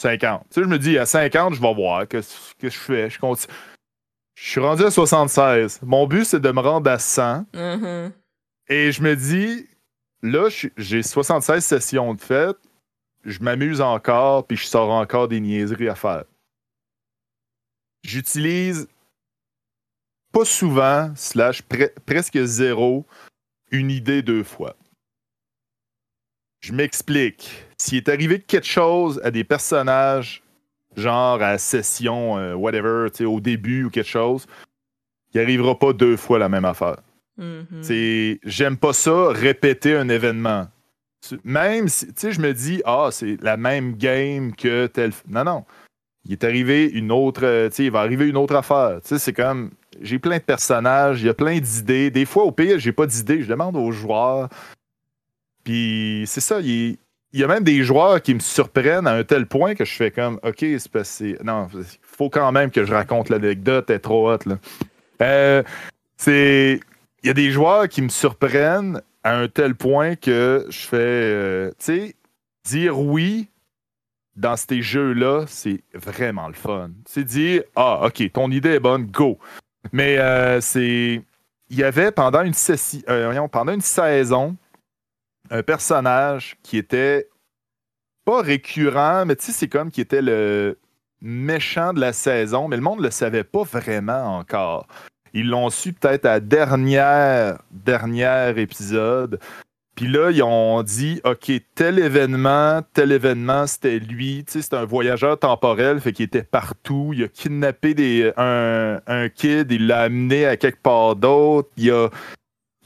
50 0.00 0.42
tu 0.50 0.54
sais 0.54 0.62
je 0.62 0.68
me 0.68 0.78
dis 0.78 0.98
à 0.98 1.06
50 1.06 1.54
je 1.54 1.60
vais 1.60 1.74
voir 1.74 2.06
que 2.08 2.20
ce 2.22 2.54
que 2.58 2.68
je 2.70 2.78
fais. 2.78 3.10
Je 3.10 3.18
continue 3.18 3.52
je 4.34 4.50
suis 4.50 4.60
rendu 4.60 4.84
à 4.84 4.90
76 4.90 5.80
mon 5.82 6.06
but 6.06 6.24
c'est 6.24 6.40
de 6.40 6.50
me 6.50 6.60
rendre 6.60 6.90
à 6.90 6.98
100 6.98 7.44
Mhm. 7.54 8.12
et 8.68 8.90
je 8.92 9.02
me 9.02 9.14
dis, 9.14 9.66
là, 10.22 10.48
j'ai 10.76 11.02
76 11.02 11.62
sessions 11.64 12.14
de 12.14 12.20
fête, 12.20 12.56
je 13.24 13.38
m'amuse 13.40 13.80
encore, 13.80 14.46
puis 14.46 14.56
je 14.56 14.64
sors 14.64 14.90
encore 14.90 15.28
des 15.28 15.40
niaiseries 15.40 15.88
à 15.90 15.94
faire. 15.94 16.24
J'utilise 18.02 18.88
pas 20.32 20.44
souvent, 20.44 21.12
slash 21.14 21.62
pre- 21.62 21.92
presque 22.06 22.38
zéro, 22.44 23.06
une 23.70 23.90
idée 23.90 24.22
deux 24.22 24.44
fois. 24.44 24.76
Je 26.60 26.72
m'explique. 26.72 27.64
S'il 27.76 27.98
est 27.98 28.08
arrivé 28.08 28.40
quelque 28.40 28.66
chose 28.66 29.20
à 29.24 29.30
des 29.30 29.44
personnages, 29.44 30.42
genre 30.96 31.42
à 31.42 31.58
session, 31.58 32.38
euh, 32.38 32.54
whatever, 32.54 33.08
au 33.24 33.40
début 33.40 33.84
ou 33.84 33.90
quelque 33.90 34.08
chose, 34.08 34.46
il 35.34 35.40
arrivera 35.40 35.78
pas 35.78 35.92
deux 35.92 36.16
fois 36.16 36.38
la 36.38 36.48
même 36.48 36.64
affaire. 36.64 37.02
Mhm. 37.36 37.82
C'est 37.82 38.40
j'aime 38.44 38.76
pas 38.76 38.92
ça 38.92 39.28
répéter 39.30 39.96
un 39.96 40.08
événement. 40.08 40.68
Même 41.44 41.88
si 41.88 42.06
tu 42.08 42.12
sais 42.16 42.32
je 42.32 42.40
me 42.40 42.52
dis 42.52 42.82
ah 42.84 43.08
c'est 43.10 43.40
la 43.42 43.56
même 43.56 43.96
game 43.96 44.54
que 44.54 44.86
tel 44.86 45.12
non 45.28 45.44
non. 45.44 45.64
Il 46.24 46.32
est 46.32 46.44
arrivé 46.44 46.86
une 46.88 47.10
autre 47.10 47.44
euh, 47.44 47.68
il 47.78 47.90
va 47.90 48.00
arriver 48.00 48.28
une 48.28 48.36
autre 48.36 48.54
affaire. 48.54 49.00
C'est 49.02 49.32
comme 49.32 49.70
j'ai 50.00 50.18
plein 50.18 50.38
de 50.38 50.42
personnages, 50.42 51.20
il 51.22 51.26
y 51.26 51.28
a 51.28 51.34
plein 51.34 51.58
d'idées. 51.58 52.10
Des 52.10 52.24
fois 52.24 52.44
au 52.44 52.52
pire, 52.52 52.78
j'ai 52.78 52.92
pas 52.92 53.06
d'idées, 53.06 53.42
je 53.42 53.48
demande 53.48 53.76
aux 53.76 53.92
joueurs. 53.92 54.48
Puis 55.64 56.24
c'est 56.26 56.40
ça, 56.40 56.60
il 56.60 56.96
y 57.32 57.44
a 57.44 57.46
même 57.46 57.64
des 57.64 57.82
joueurs 57.84 58.20
qui 58.20 58.34
me 58.34 58.40
surprennent 58.40 59.06
à 59.06 59.12
un 59.14 59.24
tel 59.24 59.46
point 59.46 59.74
que 59.74 59.84
je 59.84 59.92
fais 59.94 60.10
comme 60.10 60.38
OK, 60.42 60.58
c'est 60.60 61.04
c'est- 61.04 61.42
non, 61.44 61.68
il 61.74 61.84
faut 62.02 62.30
quand 62.30 62.50
même 62.52 62.70
que 62.70 62.84
je 62.84 62.92
raconte 62.92 63.28
l'anecdote, 63.28 63.86
elle 63.90 63.96
est 63.96 63.98
trop 64.00 64.30
là. 64.30 64.38
Euh, 65.20 65.62
c'est 66.16 66.80
il 67.22 67.26
y 67.28 67.30
a 67.30 67.34
des 67.34 67.50
joueurs 67.52 67.88
qui 67.88 68.02
me 68.02 68.08
surprennent 68.08 69.00
à 69.22 69.36
un 69.38 69.46
tel 69.48 69.76
point 69.76 70.16
que 70.16 70.66
je 70.68 70.80
fais, 70.80 70.96
euh, 70.98 71.70
tu 71.70 71.74
sais, 71.84 72.14
dire 72.64 72.98
oui 72.98 73.48
dans 74.36 74.56
ces 74.56 74.82
jeux-là, 74.82 75.44
c'est 75.46 75.82
vraiment 75.94 76.48
le 76.48 76.54
fun. 76.54 76.90
C'est 77.06 77.24
dire, 77.24 77.62
ah, 77.76 78.06
ok, 78.06 78.32
ton 78.32 78.50
idée 78.50 78.70
est 78.70 78.80
bonne, 78.80 79.06
go. 79.06 79.38
Mais 79.92 80.18
euh, 80.18 80.60
c'est, 80.60 81.22
il 81.70 81.76
y 81.76 81.82
avait 81.82 82.12
pendant 82.12 82.42
une, 82.42 82.52
sessi- 82.52 83.04
euh, 83.08 83.48
pendant 83.48 83.72
une 83.72 83.80
saison 83.80 84.56
un 85.50 85.62
personnage 85.62 86.56
qui 86.62 86.78
était 86.78 87.28
pas 88.24 88.40
récurrent, 88.40 89.26
mais 89.26 89.36
tu 89.36 89.46
sais, 89.46 89.52
c'est 89.52 89.68
comme 89.68 89.90
qui 89.90 90.00
était 90.00 90.22
le 90.22 90.78
méchant 91.20 91.92
de 91.92 92.00
la 92.00 92.12
saison, 92.12 92.68
mais 92.68 92.76
le 92.76 92.82
monde 92.82 93.00
le 93.00 93.10
savait 93.10 93.44
pas 93.44 93.64
vraiment 93.64 94.38
encore. 94.38 94.86
Ils 95.34 95.48
l'ont 95.48 95.70
su 95.70 95.92
peut-être 95.92 96.26
à 96.26 96.40
dernière 96.40 97.58
épisode. 98.58 99.40
Puis 99.94 100.08
là, 100.08 100.30
ils 100.30 100.42
ont 100.42 100.82
dit, 100.82 101.20
OK, 101.24 101.52
tel 101.74 101.98
événement, 101.98 102.80
tel 102.94 103.12
événement, 103.12 103.66
c'était 103.66 103.98
lui. 103.98 104.42
Tu 104.46 104.52
sais, 104.54 104.62
c'est 104.62 104.74
un 104.74 104.86
voyageur 104.86 105.38
temporel, 105.38 106.00
fait 106.00 106.12
qu'il 106.12 106.24
était 106.24 106.42
partout. 106.42 107.12
Il 107.14 107.24
a 107.24 107.28
kidnappé 107.28 107.92
des, 107.92 108.32
un, 108.38 109.00
un 109.06 109.28
kid, 109.28 109.70
il 109.70 109.86
l'a 109.88 110.00
amené 110.00 110.46
à 110.46 110.56
quelque 110.56 110.80
part 110.82 111.14
d'autre. 111.14 111.68
Il 111.76 111.90
a, 111.90 112.08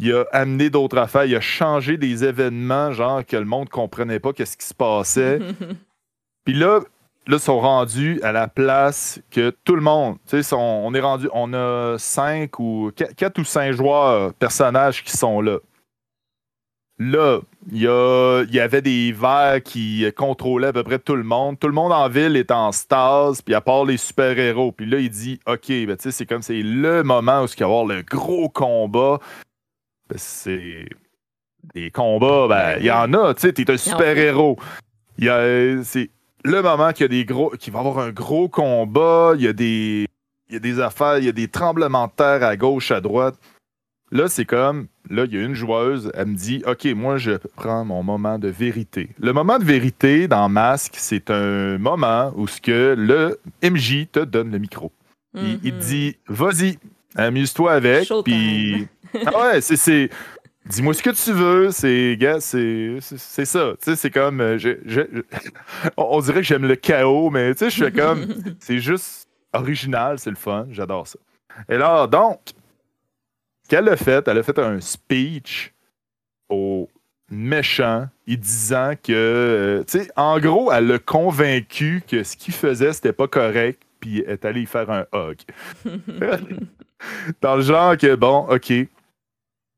il 0.01 0.13
a 0.15 0.25
amené 0.33 0.69
d'autres 0.69 0.99
affaires. 0.99 1.27
Il 1.27 1.37
a 1.37 1.41
changé 1.41 1.97
des 1.97 2.25
événements, 2.25 2.91
genre 2.93 3.25
que 3.25 3.37
le 3.37 3.45
monde 3.45 3.69
comprenait 3.69 4.19
pas 4.19 4.33
qu'est-ce 4.33 4.57
qui 4.57 4.67
se 4.67 4.75
passait. 4.75 5.39
Puis 6.45 6.55
là, 6.55 6.81
là, 7.29 7.37
ils 7.37 7.41
sont 7.41 7.61
rendus 7.61 8.21
à 8.25 8.33
la 8.33 8.49
place 8.49 9.21
que 9.31 9.51
tout 9.65 9.77
le 9.77 9.81
monde, 9.83 10.17
tu 10.29 10.39
sais, 10.39 10.43
sont- 10.43 10.57
on 10.85 10.93
est 10.93 11.01
rendu, 11.01 11.29
on 11.33 11.55
a 11.55 11.97
cinq 11.99 12.59
ou 12.59 12.91
qua- 12.97 13.13
quatre 13.17 13.39
ou 13.39 13.45
cinq 13.45 13.73
joueurs, 13.73 14.35
personnages 14.35 15.05
qui 15.05 15.17
sont 15.17 15.41
là. 15.41 15.59
Là, 16.99 17.41
il 17.71 17.83
y, 17.83 17.87
a- 17.87 18.43
il 18.49 18.55
y 18.55 18.61
avait 18.61 18.81
des 18.81 19.13
vers 19.13 19.63
qui 19.63 20.07
contrôlaient 20.17 20.69
à 20.69 20.73
peu 20.73 20.83
près 20.83 20.99
tout 20.99 21.15
le 21.17 21.25
monde. 21.25 21.59
Tout 21.59 21.67
le 21.67 21.75
monde 21.75 21.93
en 21.93 22.09
ville 22.09 22.37
est 22.37 22.51
en 22.51 22.73
stase, 22.73 23.43
puis 23.43 23.55
à 23.55 23.61
part 23.61 23.85
les 23.85 23.99
super-héros. 23.99 24.73
Puis 24.73 24.87
là, 24.87 24.99
il 24.99 25.11
dit, 25.11 25.39
OK, 25.47 25.69
ben, 25.69 25.97
c'est 25.99 26.25
comme 26.27 26.41
c'est 26.43 26.63
le 26.63 27.03
moment 27.03 27.43
où 27.43 27.45
il 27.45 27.49
va 27.51 27.55
y 27.59 27.63
avoir 27.65 27.85
le 27.85 28.01
gros 28.03 28.49
combat. 28.49 29.19
Ben, 30.09 30.17
c'est 30.17 30.87
des 31.75 31.91
combats, 31.91 32.47
ben, 32.49 32.77
il 32.81 32.87
y 32.87 32.91
en 32.91 33.13
a, 33.13 33.35
tu 33.35 33.41
sais, 33.43 33.53
t'es 33.53 33.71
un 33.71 33.77
super-héros. 33.77 34.57
C'est 35.19 36.11
le 36.45 36.63
moment 36.63 36.93
qu'il 36.93 37.03
y 37.03 37.05
a 37.05 37.09
des 37.09 37.25
gros, 37.25 37.51
qu'il 37.51 37.73
va 37.73 37.81
y 37.83 37.87
avoir 37.87 37.99
un 38.07 38.11
gros 38.11 38.49
combat, 38.49 39.33
il 39.37 39.43
y 39.43 39.49
a 39.49 39.53
des, 39.53 40.07
il 40.49 40.53
y 40.55 40.57
a 40.57 40.61
des 40.61 40.81
affaires, 40.81 41.19
il 41.19 41.25
y 41.25 41.29
a 41.29 41.33
des 41.33 41.49
tremblements 41.49 42.07
de 42.07 42.13
terre 42.13 42.43
à 42.43 42.57
gauche, 42.57 42.91
à 42.91 43.01
droite. 43.01 43.35
Là, 44.13 44.29
c'est 44.29 44.45
comme, 44.45 44.87
là, 45.11 45.25
il 45.25 45.35
y 45.35 45.37
a 45.39 45.43
une 45.43 45.55
joueuse, 45.55 46.13
elle 46.15 46.27
me 46.29 46.35
dit, 46.37 46.63
OK, 46.67 46.85
moi, 46.95 47.17
je 47.19 47.33
prends 47.57 47.85
mon 47.85 48.03
moment 48.05 48.39
de 48.39 48.49
vérité. 48.49 49.09
Le 49.19 49.33
moment 49.33 49.59
de 49.59 49.65
vérité 49.65 50.29
dans 50.29 50.49
Masque, 50.49 50.95
c'est 50.97 51.31
un 51.31 51.77
moment 51.79 52.33
où 52.37 52.47
ce 52.47 52.61
que 52.61 52.95
le 52.97 53.41
MJ 53.63 54.07
te 54.11 54.21
donne 54.21 54.53
le 54.53 54.59
micro. 54.59 54.93
Il, 55.35 55.59
il 55.65 55.73
te 55.73 55.75
Mhm. 55.75 55.81
dit, 55.81 56.17
vas-y, 56.29 56.79
amuse-toi 57.17 57.73
avec. 57.73 58.09
Puis, 58.25 58.87
ah 59.27 59.41
ouais, 59.55 59.61
c'est, 59.61 60.09
dis-moi 60.67 60.95
ce 60.95 61.03
que 61.03 61.11
tu 61.11 61.33
veux. 61.33 61.71
C'est, 61.73 62.17
gars, 62.17 62.41
c'est, 62.41 62.99
ça. 63.01 63.73
Tu 63.83 63.91
sais, 63.91 63.97
c'est 63.97 64.11
comme, 64.11 64.41
euh, 64.41 64.57
je- 64.57 64.79
je- 64.87 65.01
je- 65.13 65.21
on 65.97 66.21
dirait 66.21 66.41
que 66.41 66.47
j'aime 66.47 66.65
le 66.67 66.77
chaos, 66.77 67.29
mais 67.31 67.55
tu 67.55 67.65
sais, 67.65 67.71
je 67.71 67.85
fais 67.87 67.93
comme, 67.93 68.25
c'est 68.61 68.79
juste 68.79 69.29
original, 69.53 70.19
c'est 70.21 70.31
le 70.31 70.37
fun, 70.37 70.67
j'adore 70.71 71.09
ça. 71.09 71.19
Et 71.69 71.77
là, 71.77 72.07
donc, 72.07 72.39
qu'elle 73.67 73.89
a 73.89 73.97
fait, 73.97 74.27
elle 74.29 74.39
a 74.39 74.43
fait 74.43 74.59
un 74.59 74.81
speech 74.81 75.73
au 76.49 76.89
méchant, 77.31 78.09
disant 78.27 78.93
que, 79.03 79.13
euh, 79.13 79.85
tu 79.85 80.01
sais, 80.01 80.11
en 80.17 80.39
gros, 80.39 80.71
elle 80.73 80.87
l'a 80.87 80.99
convaincu 80.99 82.03
que 82.09 82.23
ce 82.23 82.37
qu'il 82.37 82.55
faisait, 82.55 82.93
c'était 82.93 83.13
pas 83.13 83.29
correct, 83.29 83.83
puis 84.01 84.23
elle 84.27 84.33
est 84.35 84.45
allée 84.45 84.63
y 84.63 84.67
faire 84.67 84.91
un 84.91 85.07
hug. 85.13 85.39
Dans 87.41 87.57
le 87.57 87.63
genre 87.63 87.97
que, 87.97 88.15
bon, 88.15 88.47
ok, 88.49 88.63
tu 88.67 88.89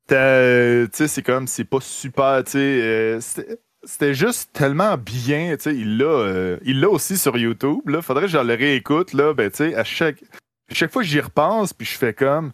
sais, 0.09 1.07
c'est 1.07 1.23
comme, 1.23 1.47
c'est 1.47 1.63
pas 1.65 1.81
super, 1.81 2.43
tu 2.43 2.51
sais, 2.51 2.57
euh, 2.59 3.19
c'était- 3.21 4.13
juste 4.13 4.51
tellement 4.53 4.97
bien, 4.97 5.55
tu 5.57 5.63
sais, 5.63 5.75
il 5.75 5.97
l'a 5.97 6.05
euh, 6.05 6.57
il 6.63 6.79
l'a 6.81 6.89
aussi 6.89 7.17
sur 7.17 7.37
YouTube, 7.37 7.87
là, 7.89 8.01
faudrait 8.01 8.23
que 8.25 8.31
je 8.31 8.37
le 8.37 8.53
réécoute, 8.53 9.13
là, 9.13 9.33
ben, 9.33 9.49
tu 9.49 9.57
sais, 9.57 9.75
à 9.75 9.83
chaque, 9.83 10.21
à 10.69 10.73
chaque 10.73 10.91
fois 10.91 11.01
que 11.01 11.07
j'y 11.07 11.19
repense, 11.19 11.73
puis 11.73 11.87
je 11.87 11.97
fais 11.97 12.13
comme, 12.13 12.51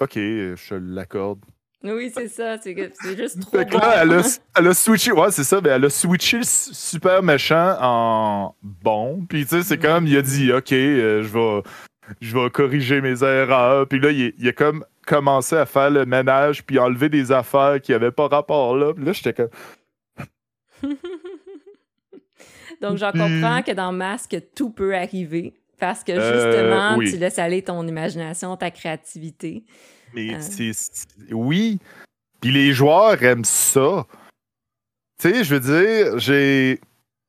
ok, 0.00 0.16
euh, 0.16 0.56
je 0.56 0.68
te 0.70 0.74
l'accorde. 0.74 1.40
Oui, 1.82 2.10
c'est 2.14 2.28
ça. 2.28 2.58
C'est 2.58 2.76
juste 3.16 3.40
trop 3.40 3.56
Fait 3.56 3.64
que 3.66 3.72
bon. 3.72 3.78
là, 3.78 4.02
elle 4.02 4.12
a, 4.12 4.22
elle 4.58 4.66
a 4.66 4.74
switché, 4.74 5.12
ouais, 5.12 5.30
c'est 5.30 5.44
ça, 5.44 5.60
ben, 5.62 5.72
elle 5.76 5.84
a 5.86 5.90
switché 5.90 6.36
le 6.38 6.42
su- 6.42 6.74
super 6.74 7.22
méchant 7.22 7.76
en 7.80 8.54
bon. 8.62 9.24
Puis, 9.26 9.44
tu 9.46 9.56
sais, 9.56 9.62
c'est 9.62 9.76
Mhm. 9.78 9.82
comme, 9.82 10.06
il 10.06 10.16
a 10.16 10.22
dit, 10.22 10.52
OK, 10.52 10.72
euh, 10.72 11.22
je 11.22 11.28
vais 11.28 11.62
je 12.20 12.36
vais 12.36 12.50
corriger 12.50 13.00
mes 13.00 13.22
erreurs. 13.22 13.86
Puis 13.86 14.00
là, 14.00 14.10
il, 14.10 14.34
il 14.36 14.48
a 14.48 14.52
comme 14.52 14.84
commencé 15.06 15.56
à 15.56 15.64
faire 15.64 15.90
le 15.90 16.04
ménage, 16.04 16.64
puis 16.66 16.78
enlever 16.78 17.08
des 17.08 17.30
affaires 17.32 17.80
qui 17.80 17.92
n'avaient 17.92 18.10
pas 18.10 18.26
rapport 18.28 18.76
là. 18.76 18.92
Puis 18.92 19.04
là, 19.04 19.12
j'étais 19.12 19.32
comme, 19.32 19.48
Donc, 22.80 22.96
j'en 22.96 23.12
comprends 23.12 23.62
que 23.62 23.72
dans 23.72 23.92
Masque, 23.92 24.36
tout 24.56 24.70
peut 24.70 24.94
arriver. 24.96 25.54
Parce 25.80 26.04
que 26.04 26.12
Euh, 26.12 26.52
justement, 26.52 26.96
oui. 26.96 27.10
tu 27.10 27.18
laisses 27.18 27.38
aller 27.38 27.62
ton 27.62 27.86
imagination, 27.88 28.56
ta 28.56 28.70
créativité. 28.70 29.64
Mais 30.14 30.34
Euh. 30.34 30.72
Oui. 31.32 31.78
Puis 32.40 32.50
les 32.52 32.72
joueurs 32.72 33.22
aiment 33.22 33.44
ça. 33.44 34.06
Tu 35.20 35.30
sais, 35.30 35.44
je 35.44 35.54
veux 35.54 35.60
dire, 35.60 36.18
j'ai. 36.18 36.80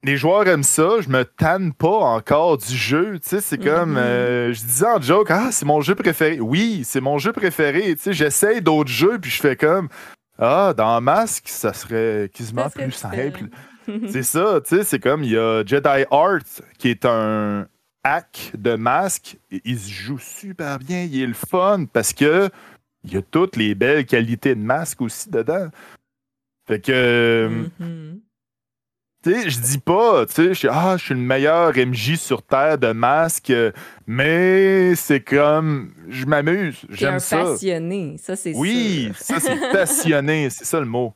Les 0.03 0.17
joueurs 0.17 0.47
aiment 0.47 0.63
ça, 0.63 0.99
je 0.99 1.09
me 1.09 1.23
tanne 1.23 1.73
pas 1.73 1.87
encore 1.99 2.57
du 2.57 2.75
jeu. 2.75 3.19
Tu 3.19 3.29
sais, 3.29 3.39
c'est 3.41 3.57
comme. 3.59 3.91
Mhm. 3.91 3.97
euh, 3.97 4.53
je 4.53 4.61
disais 4.61 4.87
en 4.87 4.99
joke, 5.01 5.27
ah, 5.29 5.49
c'est 5.51 5.65
mon 5.65 5.81
jeu 5.81 5.93
préféré. 5.93 6.39
Oui, 6.39 6.81
c'est 6.85 7.01
mon 7.01 7.19
jeu 7.19 7.31
préféré. 7.33 7.95
Tu 7.95 8.01
sais, 8.01 8.13
j'essaye 8.13 8.61
d'autres 8.61 8.89
jeux, 8.89 9.19
puis 9.19 9.29
je 9.29 9.39
fais 9.41 9.55
comme. 9.55 9.89
Ah, 10.39 10.73
dans 10.75 10.99
Mask, 11.01 11.47
ça 11.49 11.71
serait 11.73 12.29
quasiment 12.33 12.63
Ça 12.63 12.69
serait 12.71 12.83
plus 12.85 12.91
simple. 12.93 13.43
C'est 14.07 14.23
ça, 14.23 14.61
tu 14.63 14.77
sais, 14.77 14.83
c'est 14.83 14.99
comme 14.99 15.23
il 15.23 15.31
y 15.31 15.37
a 15.37 15.63
Jedi 15.65 16.05
Art 16.11 16.39
qui 16.77 16.89
est 16.89 17.03
un 17.03 17.67
hack 18.03 18.51
de 18.57 18.75
masque. 18.75 19.37
Il 19.65 19.79
se 19.79 19.89
joue 19.89 20.19
super 20.19 20.79
bien, 20.79 21.03
il 21.03 21.21
est 21.21 21.27
le 21.27 21.33
fun 21.33 21.85
parce 21.91 22.13
que 22.13 22.49
il 23.03 23.13
y 23.13 23.17
a 23.17 23.21
toutes 23.21 23.55
les 23.55 23.73
belles 23.75 24.05
qualités 24.05 24.53
de 24.55 24.61
masque 24.61 25.01
aussi 25.01 25.29
dedans. 25.29 25.69
Fait 26.67 26.79
que, 26.79 27.65
Mhm. 27.79 28.19
tu 29.23 29.33
sais, 29.33 29.49
je 29.49 29.59
dis 29.59 29.77
pas, 29.79 30.25
tu 30.27 30.33
sais, 30.33 30.47
je 30.49 30.53
suis 30.53 30.67
ah, 30.69 30.95
je 30.97 31.05
suis 31.05 31.13
le 31.15 31.19
meilleur 31.19 31.73
MJ 31.75 32.15
sur 32.17 32.43
Terre 32.43 32.77
de 32.77 32.91
masque, 32.91 33.51
mais 34.07 34.93
c'est 34.95 35.21
comme, 35.21 35.93
je 36.09 36.25
m'amuse, 36.25 36.81
j'aime 36.89 37.19
ça. 37.19 37.37
passionné, 37.43 38.17
ça 38.19 38.35
c'est 38.35 38.53
Oui, 38.55 39.11
sûr. 39.15 39.17
ça 39.17 39.39
c'est 39.39 39.59
passionné, 39.71 40.49
c'est 40.51 40.65
ça 40.65 40.79
le 40.79 40.85
mot. 40.85 41.13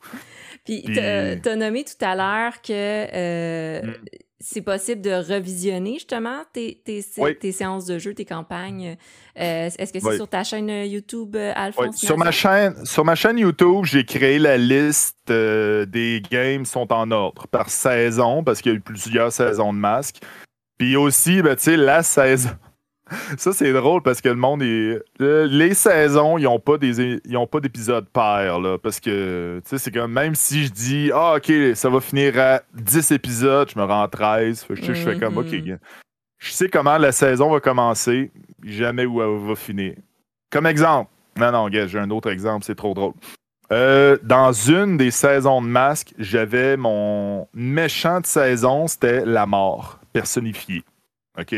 Puis 0.64 0.82
t'as 0.92 1.54
nommé 1.56 1.84
tout 1.84 2.04
à 2.04 2.16
l'heure 2.16 2.60
que 2.62 2.72
euh, 2.72 3.82
Mm. 3.82 3.94
C'est 4.38 4.60
possible 4.60 5.00
de 5.00 5.10
revisionner 5.10 5.94
justement 5.94 6.42
tes, 6.52 6.82
tes, 6.84 7.02
Oui. 7.18 7.38
tes 7.38 7.52
séances 7.52 7.86
de 7.86 7.98
jeu, 7.98 8.12
tes 8.12 8.24
campagnes. 8.26 8.96
Euh, 9.38 9.70
Est-ce 9.78 9.92
que 9.92 9.98
c'est 10.00 10.06
Oui. 10.08 10.16
sur 10.16 10.28
ta 10.28 10.44
chaîne 10.44 10.68
YouTube 10.68 11.36
euh, 11.36 11.52
Alphonse 11.56 11.96
sur, 11.96 12.18
ma 12.18 12.30
chaîne, 12.30 12.84
sur 12.84 13.04
ma 13.04 13.14
chaîne 13.14 13.38
YouTube, 13.38 13.84
j'ai 13.84 14.04
créé 14.04 14.38
la 14.38 14.58
liste 14.58 15.16
euh, 15.30 15.86
des 15.86 16.22
games 16.30 16.64
sont 16.66 16.92
en 16.92 17.10
ordre 17.10 17.46
par 17.48 17.70
saison 17.70 18.44
parce 18.44 18.60
qu'il 18.60 18.72
y 18.72 18.74
a 18.74 18.78
eu 18.78 18.82
plusieurs 18.82 19.32
saisons 19.32 19.72
de 19.72 19.78
masque. 19.78 20.16
Puis 20.78 20.96
aussi, 20.96 21.40
ben, 21.40 21.56
tu 21.56 21.62
sais, 21.62 21.76
la 21.78 22.02
saison. 22.02 22.50
Ça, 23.36 23.52
c'est 23.52 23.72
drôle 23.72 24.02
parce 24.02 24.20
que 24.20 24.28
le 24.28 24.34
monde 24.34 24.62
est. 24.62 25.00
le- 25.20 25.44
Les 25.44 25.74
saisons, 25.74 26.38
ils 26.38 26.44
n'ont 26.44 26.58
pas 26.58 26.76
des 26.76 27.20
ils 27.24 27.36
ont 27.36 27.46
pas 27.46 27.60
d'épisode 27.60 28.08
pair, 28.08 28.58
là. 28.58 28.78
Parce 28.78 28.98
que, 28.98 29.60
tu 29.64 29.68
sais, 29.70 29.78
c'est 29.78 29.92
comme 29.92 30.12
même 30.12 30.34
si 30.34 30.64
je 30.64 30.72
dis, 30.72 31.10
ah, 31.14 31.36
OK, 31.36 31.52
ça 31.74 31.88
va 31.88 32.00
finir 32.00 32.38
à 32.38 32.62
10 32.74 33.12
épisodes, 33.12 33.70
je 33.72 33.78
me 33.78 33.84
rends 33.84 34.02
à 34.02 34.08
13. 34.08 34.62
Fait 34.64 34.74
que 34.74 34.82
je, 34.82 34.92
je 34.94 35.02
fais 35.04 35.18
comme, 35.18 35.38
OK, 35.38 35.52
Mhm. 35.52 35.60
gars, 35.62 35.78
je 36.38 36.50
sais 36.50 36.68
comment 36.68 36.98
la 36.98 37.12
saison 37.12 37.50
va 37.50 37.60
commencer, 37.60 38.32
jamais 38.64 39.06
où 39.06 39.22
elle 39.22 39.46
va 39.46 39.54
finir. 39.54 39.94
Comme 40.50 40.66
exemple, 40.66 41.10
non, 41.36 41.52
non, 41.52 41.68
gars, 41.68 41.86
j'ai 41.86 41.98
un 42.00 42.10
autre 42.10 42.30
exemple, 42.30 42.64
c'est 42.64 42.74
trop 42.74 42.92
drôle. 42.94 43.12
Euh, 43.72 44.16
dans 44.22 44.52
une 44.52 44.96
des 44.96 45.10
saisons 45.12 45.60
de 45.62 45.66
masque, 45.66 46.12
j'avais 46.18 46.76
mon 46.76 47.46
méchant 47.54 48.20
de 48.20 48.26
saison, 48.26 48.86
c'était 48.88 49.24
la 49.24 49.44
mort 49.46 49.98
personnifiée. 50.12 50.82
OK? 51.38 51.54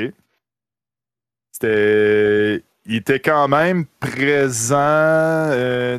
Il 1.63 2.97
était 2.97 3.21
quand 3.21 3.49
même 3.49 3.85
présent. 4.01 4.77
euh, 4.79 5.99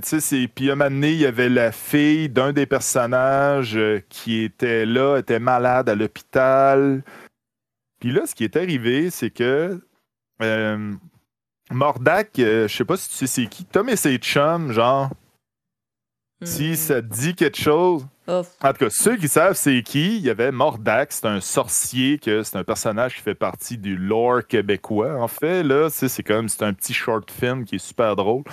puis 0.55 0.69
à 0.69 0.73
un 0.73 0.75
moment 0.75 0.89
donné, 0.89 1.11
il 1.11 1.19
y 1.19 1.25
avait 1.25 1.49
la 1.49 1.71
fille 1.71 2.29
d'un 2.29 2.51
des 2.51 2.65
personnages 2.65 3.77
euh, 3.77 4.01
qui 4.09 4.43
était 4.43 4.85
là, 4.85 5.17
était 5.17 5.39
malade 5.39 5.87
à 5.89 5.95
l'hôpital. 5.95 7.03
Puis 7.99 8.11
là, 8.11 8.25
ce 8.25 8.33
qui 8.33 8.43
est 8.43 8.55
arrivé, 8.55 9.09
c'est 9.09 9.29
que 9.29 9.79
euh, 10.41 10.93
Mordak, 11.71 12.39
euh, 12.39 12.67
je 12.67 12.75
sais 12.75 12.85
pas 12.85 12.97
si 12.97 13.09
tu 13.09 13.15
sais 13.15 13.27
c'est 13.27 13.47
qui, 13.47 13.65
Tom 13.65 13.89
et 13.89 13.95
ses 13.95 14.17
chums, 14.17 14.71
genre, 14.71 15.11
si 16.43 16.69
Mhm. 16.69 16.75
ça 16.75 17.01
te 17.01 17.07
dit 17.07 17.35
quelque 17.35 17.57
chose. 17.59 18.07
En 18.27 18.43
tout 18.43 18.85
cas, 18.85 18.89
ceux 18.89 19.17
qui 19.17 19.27
savent 19.27 19.55
c'est 19.55 19.81
qui, 19.81 20.17
il 20.17 20.21
y 20.21 20.29
avait 20.29 20.51
Mordak, 20.51 21.11
c'est 21.11 21.25
un 21.25 21.41
sorcier, 21.41 22.19
que 22.19 22.43
c'est 22.43 22.57
un 22.57 22.63
personnage 22.63 23.15
qui 23.15 23.21
fait 23.21 23.35
partie 23.35 23.77
du 23.77 23.97
lore 23.97 24.45
québécois. 24.47 25.15
En 25.15 25.27
fait, 25.27 25.63
là, 25.63 25.89
c'est 25.89 26.23
comme 26.23 26.47
c'est 26.47 26.63
un 26.63 26.73
petit 26.73 26.93
short 26.93 27.31
film 27.31 27.65
qui 27.65 27.75
est 27.75 27.79
super 27.79 28.15
drôle. 28.15 28.43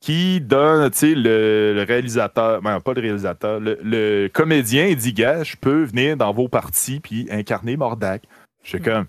Qui 0.00 0.40
donne, 0.40 0.90
tu 0.90 0.98
sais, 0.98 1.14
le, 1.14 1.72
le 1.74 1.82
réalisateur, 1.82 2.62
ben, 2.62 2.80
pas 2.80 2.92
le 2.94 3.00
réalisateur, 3.00 3.60
le, 3.60 3.78
le 3.82 4.28
comédien, 4.32 4.86
il 4.86 4.96
dit, 4.96 5.12
gars, 5.12 5.42
je 5.42 5.56
peux 5.56 5.84
venir 5.84 6.16
dans 6.16 6.32
vos 6.32 6.48
parties 6.48 7.00
puis 7.00 7.26
incarner 7.30 7.76
Mordak. 7.76 8.22
Je 8.62 8.68
suis 8.70 8.80
comme, 8.80 9.06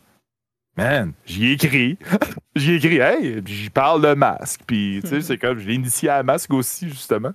man, 0.76 1.14
j'y 1.26 1.48
ai 1.48 1.52
écrit. 1.54 1.98
j'y 2.56 2.72
ai 2.74 2.76
écrit, 2.76 2.98
hey, 2.98 3.42
puis 3.42 3.54
j'y 3.54 3.70
parle 3.70 4.02
de 4.02 4.14
masque. 4.14 4.62
Puis, 4.66 5.00
tu 5.04 5.10
sais, 5.10 5.22
c'est 5.22 5.38
comme, 5.38 5.60
je 5.60 5.68
l'ai 5.68 5.76
initié 5.76 6.10
à 6.10 6.24
masque 6.24 6.54
aussi, 6.54 6.90
justement. 6.90 7.32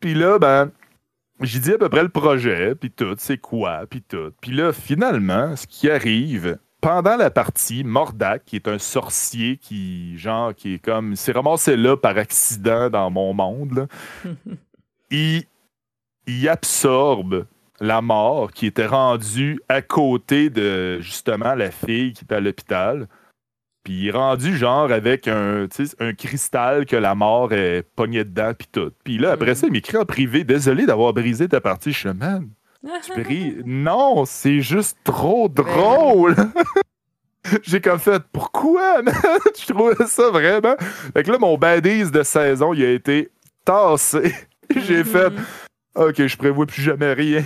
Puis 0.00 0.14
là, 0.14 0.38
ben, 0.38 0.70
j'ai 1.40 1.60
dit 1.60 1.72
à 1.72 1.78
peu 1.78 1.88
près 1.88 2.02
le 2.02 2.08
projet, 2.08 2.74
puis 2.74 2.90
tout, 2.90 3.14
c'est 3.18 3.38
quoi, 3.38 3.84
puis 3.88 4.02
tout. 4.02 4.32
Puis 4.40 4.52
là, 4.52 4.72
finalement, 4.72 5.54
ce 5.56 5.66
qui 5.66 5.90
arrive, 5.90 6.58
pendant 6.80 7.16
la 7.16 7.30
partie, 7.30 7.84
Mordak, 7.84 8.44
qui 8.44 8.56
est 8.56 8.68
un 8.68 8.78
sorcier 8.78 9.56
qui, 9.56 10.16
genre, 10.18 10.54
qui 10.54 10.74
est 10.74 10.78
comme, 10.78 11.16
s'est 11.16 11.32
ramassé 11.32 11.76
là 11.76 11.96
par 11.96 12.16
accident 12.18 12.90
dans 12.90 13.10
mon 13.10 13.34
monde, 13.34 13.72
là, 14.24 14.30
il, 15.10 15.42
il 16.26 16.48
absorbe 16.48 17.46
la 17.80 18.00
mort 18.00 18.52
qui 18.52 18.66
était 18.66 18.86
rendue 18.86 19.60
à 19.68 19.82
côté 19.82 20.50
de, 20.50 21.00
justement, 21.00 21.54
la 21.54 21.70
fille 21.70 22.12
qui 22.12 22.24
était 22.24 22.36
à 22.36 22.40
l'hôpital. 22.40 23.08
Puis 23.88 23.96
il 24.02 24.08
est 24.08 24.10
rendu 24.10 24.54
genre 24.54 24.92
avec 24.92 25.28
un, 25.28 25.66
un 25.98 26.12
cristal 26.12 26.84
que 26.84 26.94
la 26.94 27.14
mort 27.14 27.54
est 27.54 27.82
pognée 27.96 28.22
dedans, 28.22 28.52
puis 28.52 28.68
tout. 28.70 28.90
Puis 29.02 29.16
là, 29.16 29.30
après 29.32 29.52
Mhm. 29.52 29.54
ça, 29.54 29.66
il 29.66 29.72
m'écrit 29.72 29.96
en 29.96 30.04
privé 30.04 30.44
Désolé 30.44 30.84
d'avoir 30.84 31.14
brisé 31.14 31.48
ta 31.48 31.62
partie. 31.62 31.92
Je 31.92 32.10
man, 32.10 32.50
tu 33.02 33.12
brises. 33.22 33.62
Non, 33.64 34.26
c'est 34.26 34.60
juste 34.60 34.98
trop 35.04 35.48
drôle. 35.48 36.36
J'ai 37.62 37.80
comme 37.80 37.98
fait 37.98 38.22
Pourquoi, 38.30 39.00
man? 39.02 39.14
Je 39.58 39.72
trouvais 39.72 40.04
ça 40.06 40.28
vraiment. 40.32 40.76
Fait 41.14 41.22
que 41.22 41.32
là, 41.32 41.38
mon 41.38 41.56
badise 41.56 42.10
de 42.10 42.22
saison, 42.24 42.74
il 42.74 42.84
a 42.84 42.90
été 42.90 43.30
tassé. 43.64 44.34
J'ai 44.76 45.02
fait 45.02 45.30
Mhm. 45.30 45.44
Ok, 45.94 46.26
je 46.26 46.36
prévois 46.36 46.66
plus 46.66 46.82
jamais 46.82 47.14
rien. 47.14 47.42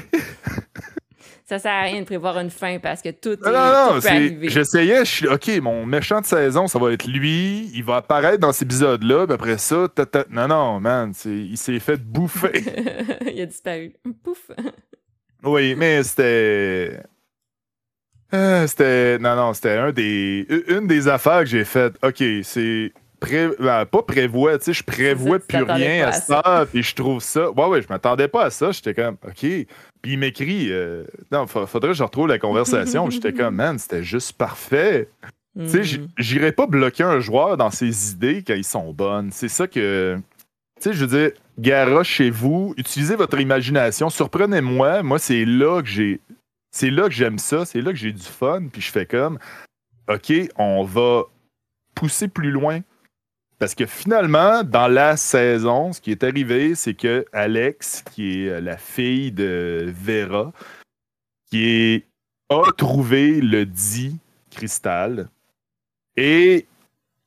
Ça 1.53 1.59
sert 1.59 1.71
à 1.71 1.83
rien 1.83 2.01
de 2.01 2.07
prévoir 2.07 2.39
une 2.39 2.49
fin 2.49 2.79
parce 2.79 3.03
que 3.03 3.11
tout, 3.11 3.33
est, 3.35 3.45
Non, 3.45 3.53
non, 3.53 3.89
tout 4.01 4.09
non, 4.09 4.41
peut 4.41 4.49
j'essayais, 4.49 5.05
je 5.05 5.11
suis 5.11 5.29
OK, 5.29 5.49
mon 5.61 5.85
méchant 5.85 6.23
de 6.23 6.25
saison, 6.25 6.67
ça 6.67 6.79
va 6.79 6.93
être 6.93 7.07
lui, 7.07 7.71
il 7.75 7.85
va 7.85 7.97
apparaître 7.97 8.39
dans 8.39 8.53
cet 8.53 8.63
épisode-là, 8.63 9.27
puis 9.27 9.35
après 9.35 9.59
ça, 9.59 9.87
ta, 9.95 10.07
ta- 10.07 10.25
non, 10.31 10.49
non, 10.49 10.81
man, 10.81 11.13
il 11.27 11.59
s'est 11.59 11.79
fait 11.79 11.99
bouffer. 12.03 12.65
Il 13.35 13.43
a 13.43 13.45
disparu. 13.45 13.93
Pouf. 14.25 14.51
oui, 15.45 15.75
mais 15.75 16.03
c'était. 16.05 17.03
Euh, 18.33 18.67
c'était. 18.67 19.19
Non, 19.19 19.37
non, 19.37 19.53
c'était 19.53 19.77
un 19.77 19.93
des. 19.93 20.47
Une 20.69 20.87
des 20.87 21.07
affaires 21.07 21.41
que 21.41 21.47
j'ai 21.51 21.67
faites. 21.67 22.03
OK, 22.03 22.25
c'est. 22.45 22.93
Pré... 23.21 23.51
ben, 23.61 23.85
pas 23.85 24.03
prévoit, 24.03 24.59
tu 24.59 24.65
sais, 24.65 24.73
je 24.73 24.83
prévois 24.83 25.39
plus 25.39 25.63
rien 25.63 26.09
à 26.09 26.13
ça, 26.13 26.67
puis 26.73 26.83
je 26.83 26.95
trouve 26.95 27.23
ça. 27.23 27.51
Ouais, 27.51 27.67
ouais, 27.67 27.83
je 27.83 27.89
m'attendais 27.89 28.27
pas 28.27 28.47
à 28.47 28.51
ça, 28.51 28.73
j'étais 28.73 28.95
comme, 28.95 29.17
OK. 29.25 29.47
Puis 30.03 30.13
il 30.15 30.19
m'écrit, 30.19 30.67
euh, 30.73 31.05
non, 31.31 31.47
fa- 31.47 31.67
faudrait 31.67 31.91
que 31.91 31.97
je 31.97 32.03
retrouve 32.03 32.27
la 32.29 32.39
conversation. 32.39 33.09
j'étais 33.11 33.33
comme, 33.33 33.55
man, 33.55 33.79
c'était 33.79 34.03
juste 34.03 34.33
parfait. 34.33 35.09
Tu 35.59 35.69
sais, 35.69 35.99
Mhm. 35.99 36.09
j'irais 36.19 36.53
pas 36.53 36.67
bloquer 36.67 37.05
un 37.05 37.21
joueur 37.21 37.57
dans 37.57 37.71
ses 37.71 38.13
idées 38.13 38.43
quand 38.47 38.55
ils 38.55 38.65
sont 38.65 38.93
bonnes. 38.93 39.31
C'est 39.31 39.49
ça 39.49 39.67
que. 39.69 40.19
Tu 40.81 40.91
sais, 40.91 40.93
je 40.95 41.05
veux 41.05 41.29
dire, 41.29 42.03
chez 42.03 42.31
vous, 42.31 42.75
utilisez 42.77 43.15
votre 43.15 43.39
imagination, 43.39 44.09
surprenez-moi. 44.11 45.03
Moi, 45.03 45.19
c'est 45.19 45.45
là 45.45 45.81
que 45.83 45.89
j'ai. 45.89 46.21
C'est 46.75 46.91
là 46.91 47.05
que 47.05 47.11
j'aime 47.15 47.39
ça, 47.39 47.65
c'est 47.67 47.83
là 47.83 47.93
que 47.93 47.99
j'ai 47.99 48.13
du 48.13 48.23
fun, 48.23 48.63
puis 48.73 48.81
je 48.81 48.91
fais 48.91 49.05
comme, 49.07 49.39
OK, 50.09 50.33
on 50.57 50.83
va 50.85 51.25
pousser 51.95 52.29
plus 52.29 52.51
loin. 52.51 52.81
Parce 53.63 53.77
que 53.77 53.87
finalement, 53.87 54.65
dans 54.65 54.89
la 54.89 55.17
saison, 55.17 55.93
ce 55.93 56.01
qui 56.01 56.11
est 56.11 56.25
arrivé, 56.25 56.75
c'est 56.75 56.95
que 56.95 57.25
Alex, 57.33 58.03
qui 58.11 58.41
est 58.41 58.49
euh, 58.49 58.61
la 58.61 58.77
fille 58.77 59.31
de 59.31 59.95
Vera, 60.03 60.53
qui 61.47 61.69
est, 61.69 62.07
a 62.49 62.73
trouvé 62.77 63.41
le 63.41 63.65
dit 63.65 64.19
cristal 64.51 65.29
et 66.17 66.67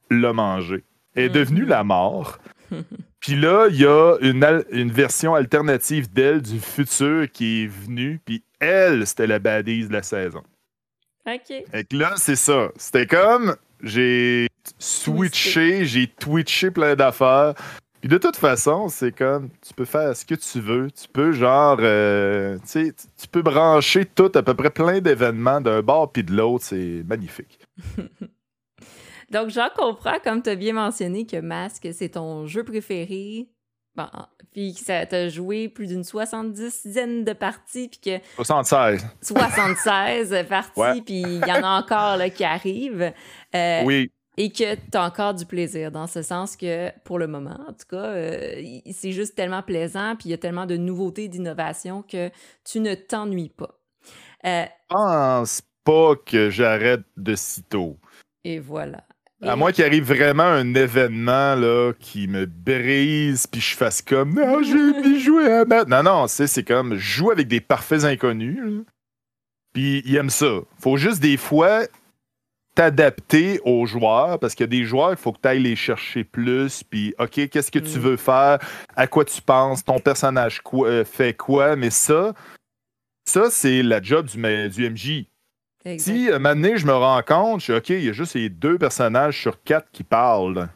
l'a 0.09 0.33
mangé. 0.33 0.83
Est 1.15 1.29
devenue 1.29 1.63
la 1.63 1.85
mort. 1.85 2.37
Puis 3.21 3.37
là, 3.37 3.67
il 3.69 3.77
y 3.77 3.85
a 3.85 4.17
une, 4.19 4.65
une 4.71 4.91
version 4.91 5.35
alternative 5.35 6.11
d'elle 6.11 6.41
du 6.41 6.59
futur 6.59 7.31
qui 7.31 7.63
est 7.63 7.67
venue. 7.67 8.19
Puis 8.25 8.43
elle, 8.59 9.07
c'était 9.07 9.27
la 9.27 9.39
badise 9.39 9.87
de 9.87 9.93
la 9.93 10.03
saison. 10.03 10.43
OK. 11.25 11.63
Fait 11.71 11.85
que 11.89 11.95
là, 11.95 12.15
c'est 12.17 12.35
ça. 12.35 12.71
C'était 12.75 13.07
comme 13.07 13.55
j'ai 13.81 14.49
switché, 14.79 15.85
j'ai 15.85 16.07
twitché 16.07 16.71
plein 16.71 16.95
d'affaires. 16.95 17.53
Puis 18.01 18.09
de 18.09 18.17
toute 18.19 18.35
façon, 18.35 18.87
c'est 18.87 19.11
comme 19.11 19.49
tu 19.67 19.73
peux 19.73 19.85
faire 19.85 20.15
ce 20.15 20.25
que 20.25 20.35
tu 20.35 20.59
veux. 20.59 20.91
Tu 20.91 21.07
peux 21.07 21.31
genre, 21.31 21.77
euh, 21.79 22.57
tu 22.59 22.67
sais, 22.67 22.93
tu- 22.93 23.07
tu 23.19 23.27
peux 23.27 23.41
brancher 23.41 24.05
tout 24.05 24.31
à 24.35 24.43
peu 24.43 24.53
près 24.53 24.69
plein 24.69 24.99
d'événements 24.99 25.59
d'un 25.59 25.81
bord 25.81 26.11
puis 26.11 26.23
de 26.23 26.31
l'autre. 26.31 26.65
C'est 26.65 27.03
magnifique. 27.07 27.59
Donc, 29.31 29.49
j'en 29.49 29.69
comprends, 29.75 30.19
comme 30.23 30.43
tu 30.43 30.51
as 30.51 30.55
bien 30.55 30.73
mentionné, 30.73 31.25
que 31.25 31.37
Masque, 31.41 31.87
c'est 31.93 32.09
ton 32.09 32.45
jeu 32.45 32.63
préféré. 32.63 33.47
Bon, 33.95 34.07
puis 34.51 34.73
que 34.73 34.81
ça 34.81 35.05
t'a 35.05 35.29
joué 35.29 35.67
plus 35.69 35.87
d'une 35.87 36.03
soixante-dizaine 36.03 37.23
de 37.23 37.33
parties, 37.33 37.87
puis 37.87 37.99
que... 38.19 38.23
76. 38.35 39.05
76 39.21 40.45
parties, 40.49 41.01
puis 41.01 41.21
il 41.21 41.37
y 41.47 41.51
en 41.51 41.63
a 41.63 41.79
encore 41.81 42.17
là, 42.17 42.29
qui 42.29 42.43
arrivent. 42.43 43.13
Euh, 43.55 43.81
oui. 43.85 44.11
Et 44.37 44.51
que 44.51 44.75
tu 44.75 44.97
as 44.97 45.03
encore 45.03 45.33
du 45.33 45.45
plaisir, 45.45 45.91
dans 45.91 46.07
ce 46.07 46.21
sens 46.21 46.57
que, 46.57 46.89
pour 47.03 47.19
le 47.19 47.27
moment, 47.27 47.57
en 47.67 47.71
tout 47.71 47.87
cas, 47.89 48.05
euh, 48.07 48.61
c'est 48.91 49.13
juste 49.13 49.35
tellement 49.35 49.61
plaisant, 49.61 50.15
puis 50.17 50.29
il 50.29 50.31
y 50.31 50.33
a 50.33 50.37
tellement 50.37 50.65
de 50.65 50.75
nouveautés, 50.75 51.27
d'innovations 51.29 52.01
que 52.01 52.29
tu 52.65 52.81
ne 52.81 52.95
t'ennuies 52.95 53.49
pas. 53.49 53.79
Euh, 54.45 54.65
Je 54.65 54.95
pense 54.95 55.61
pas 55.85 56.15
que 56.17 56.49
j'arrête 56.49 57.03
de 57.15 57.35
sitôt. 57.35 57.97
Et 58.43 58.59
voilà. 58.59 59.03
À 59.41 59.55
moins 59.55 59.71
qu'il 59.71 59.83
arrive 59.83 60.05
vraiment 60.05 60.43
un 60.43 60.73
événement 60.73 61.55
là, 61.55 61.93
qui 61.99 62.27
me 62.27 62.45
brise, 62.45 63.47
puis 63.47 63.61
je 63.61 63.75
fasse 63.75 64.01
comme 64.01 64.33
Non, 64.33 64.63
j'ai 64.63 64.73
envie 64.73 65.19
jouer 65.19 65.51
à 65.51 65.65
battre. 65.65 65.89
Non, 65.89 66.03
non, 66.03 66.27
c'est 66.27 66.63
comme 66.63 66.95
jouer 66.95 67.33
avec 67.33 67.47
des 67.47 67.61
parfaits 67.61 68.05
inconnus. 68.05 68.83
Puis 69.73 70.01
il 70.05 70.15
aime 70.15 70.29
ça. 70.29 70.61
Faut 70.79 70.97
juste 70.97 71.21
des 71.21 71.37
fois 71.37 71.81
t'adapter 72.75 73.59
aux 73.63 73.85
joueurs, 73.85 74.37
parce 74.39 74.53
qu'il 74.53 74.65
y 74.65 74.69
a 74.69 74.79
des 74.79 74.83
joueurs, 74.83 75.11
il 75.11 75.17
faut 75.17 75.31
que 75.31 75.39
tu 75.41 75.47
ailles 75.47 75.63
les 75.63 75.75
chercher 75.75 76.23
plus, 76.23 76.83
puis 76.83 77.15
OK, 77.17 77.47
qu'est-ce 77.49 77.71
que 77.71 77.79
tu 77.79 77.97
mm. 77.97 78.01
veux 78.01 78.17
faire, 78.17 78.59
à 78.95 79.07
quoi 79.07 79.25
tu 79.25 79.41
penses, 79.41 79.83
ton 79.83 79.99
personnage 79.99 80.61
euh, 80.73 81.05
fait 81.05 81.33
quoi, 81.33 81.75
mais 81.75 81.89
ça, 81.89 82.33
ça, 83.27 83.49
c'est 83.49 83.81
la 83.81 84.01
job 84.01 84.27
du, 84.27 84.37
du 84.69 84.89
MJ. 84.89 85.25
Si, 85.99 86.29
un 86.31 86.39
moment 86.39 86.75
je 86.75 86.85
me 86.85 86.93
rends 86.93 87.21
compte, 87.21 87.59
je 87.59 87.65
suis 87.65 87.73
OK, 87.73 87.89
il 87.89 88.03
y 88.03 88.09
a 88.09 88.13
juste 88.13 88.33
les 88.33 88.49
deux 88.49 88.77
personnages 88.77 89.39
sur 89.39 89.61
quatre 89.61 89.89
qui 89.91 90.03
parlent. 90.03 90.67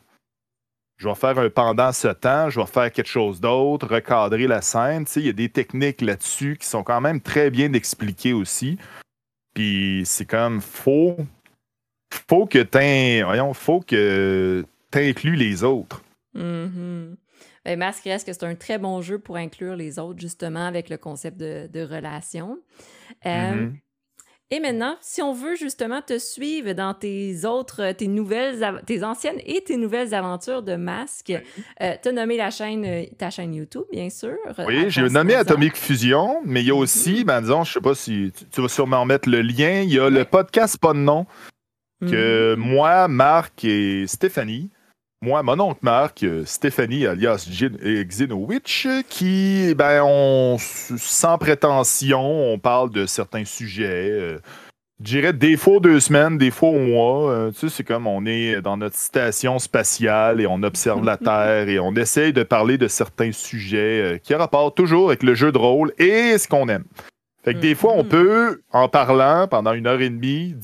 Je 0.97 1.07
vais 1.07 1.15
faire 1.15 1.39
un 1.39 1.49
pendant 1.49 1.91
ce 1.91 2.09
temps, 2.09 2.49
je 2.49 2.59
vais 2.59 2.67
faire 2.67 2.91
quelque 2.91 3.07
chose 3.07 3.39
d'autre, 3.41 3.87
recadrer 3.87 4.45
la 4.45 4.61
scène. 4.61 5.05
Il 5.15 5.25
y 5.25 5.29
a 5.29 5.33
des 5.33 5.49
techniques 5.49 6.01
là-dessus 6.01 6.57
qui 6.59 6.67
sont 6.67 6.83
quand 6.83 7.01
même 7.01 7.21
très 7.21 7.49
bien 7.49 7.73
expliquées 7.73 8.33
aussi. 8.33 8.77
Puis 9.55 10.03
c'est 10.05 10.25
comme, 10.25 10.61
faut, 10.61 11.17
faut 12.11 12.45
que 12.45 12.59
tu 12.59 13.23
voyons, 13.23 13.53
faut 13.53 13.81
que 13.81 14.65
inclues 14.93 15.35
les 15.35 15.63
autres. 15.63 16.03
Mm 16.33 17.15
Masque 17.77 18.05
reste 18.05 18.25
que 18.25 18.33
c'est 18.33 18.45
un 18.45 18.55
très 18.55 18.79
bon 18.79 19.01
jeu 19.01 19.19
pour 19.19 19.37
inclure 19.37 19.75
les 19.75 19.99
autres, 19.99 20.19
justement, 20.19 20.65
avec 20.65 20.89
le 20.89 20.97
concept 20.97 21.37
de, 21.37 21.83
relation. 21.83 22.57
Euh, 23.27 23.53
mm-hmm. 23.53 23.73
Et 24.51 24.59
maintenant, 24.59 24.95
si 24.99 25.21
on 25.21 25.31
veut 25.31 25.55
justement 25.55 26.01
te 26.01 26.17
suivre 26.17 26.73
dans 26.73 26.95
tes 26.95 27.45
autres, 27.45 27.91
tes 27.91 28.07
nouvelles, 28.07 28.81
tes 28.87 29.03
anciennes 29.03 29.39
et 29.45 29.63
tes 29.63 29.77
nouvelles 29.77 30.15
aventures 30.15 30.63
de 30.63 30.75
masque, 30.75 31.31
euh, 31.81 31.93
tu 32.01 32.09
as 32.09 32.11
nommé 32.11 32.35
la 32.35 32.49
chaîne, 32.49 33.05
ta 33.19 33.29
chaîne 33.29 33.53
YouTube, 33.53 33.83
bien 33.91 34.09
sûr. 34.09 34.37
Oui, 34.65 34.89
j'ai 34.89 35.07
nommé 35.07 35.35
Atomic 35.35 35.77
Fusion, 35.77 36.41
mais 36.45 36.61
il 36.61 36.67
y 36.67 36.71
a 36.71 36.75
aussi, 36.75 37.23
ben 37.23 37.41
disons, 37.41 37.63
je 37.63 37.73
sais 37.73 37.79
pas 37.79 37.93
si 37.93 38.33
tu, 38.51 38.61
vas 38.61 38.67
sûrement 38.67 39.05
mettre 39.05 39.29
le 39.29 39.41
lien, 39.43 39.81
il 39.81 39.93
y 39.93 39.99
a 39.99 40.09
le 40.09 40.25
podcast 40.25 40.79
Pas 40.79 40.93
de 40.93 40.99
nom, 40.99 41.27
que 42.01 42.55
mm. 42.55 42.59
moi, 42.59 43.07
Marc 43.07 43.63
et 43.65 44.05
Stéphanie, 44.07 44.69
moi, 45.21 45.43
mon 45.43 45.59
oncle 45.59 45.79
Marc, 45.81 46.23
euh, 46.23 46.45
Stéphanie 46.45 47.05
alias 47.05 47.45
Xenowitch, 47.49 48.87
qui, 49.09 49.73
ben, 49.75 50.01
on, 50.05 50.55
sans 50.57 51.37
prétention, 51.37 52.53
on 52.53 52.57
parle 52.57 52.89
de 52.91 53.05
certains 53.05 53.43
sujets. 53.43 54.11
Euh, 54.11 54.39
je 55.01 55.03
dirais 55.03 55.33
des 55.33 55.57
fois 55.57 55.81
deux 55.81 55.99
semaines, 55.99 56.37
des 56.37 56.51
fois 56.51 56.69
au 56.69 56.79
mois. 56.79 57.31
Euh, 57.31 57.51
tu 57.51 57.59
sais, 57.59 57.69
c'est 57.69 57.83
comme 57.83 58.07
on 58.07 58.25
est 58.25 58.61
dans 58.61 58.77
notre 58.77 58.95
station 58.95 59.59
spatiale 59.59 60.39
et 60.39 60.47
on 60.47 60.63
observe 60.63 61.03
la 61.03 61.17
Terre 61.17 61.67
et 61.67 61.79
on 61.79 61.93
essaye 61.95 62.31
de 62.31 62.43
parler 62.43 62.77
de 62.77 62.87
certains 62.87 63.33
sujets 63.33 64.21
qui 64.23 64.33
rapportent 64.33 64.77
toujours 64.77 65.09
avec 65.09 65.23
le 65.23 65.35
jeu 65.35 65.51
de 65.51 65.57
rôle 65.57 65.91
et 65.97 66.37
ce 66.37 66.47
qu'on 66.47 66.69
aime. 66.69 66.85
Fait 67.43 67.53
que 67.53 67.59
des 67.59 67.75
fois, 67.75 67.91
on 67.91 68.03
mm-hmm. 68.03 68.07
peut, 68.07 68.61
en 68.71 68.87
parlant 68.87 69.49
pendant 69.49 69.73
une 69.73 69.87
heure 69.87 69.99
et 69.99 70.09
demie, 70.09 70.55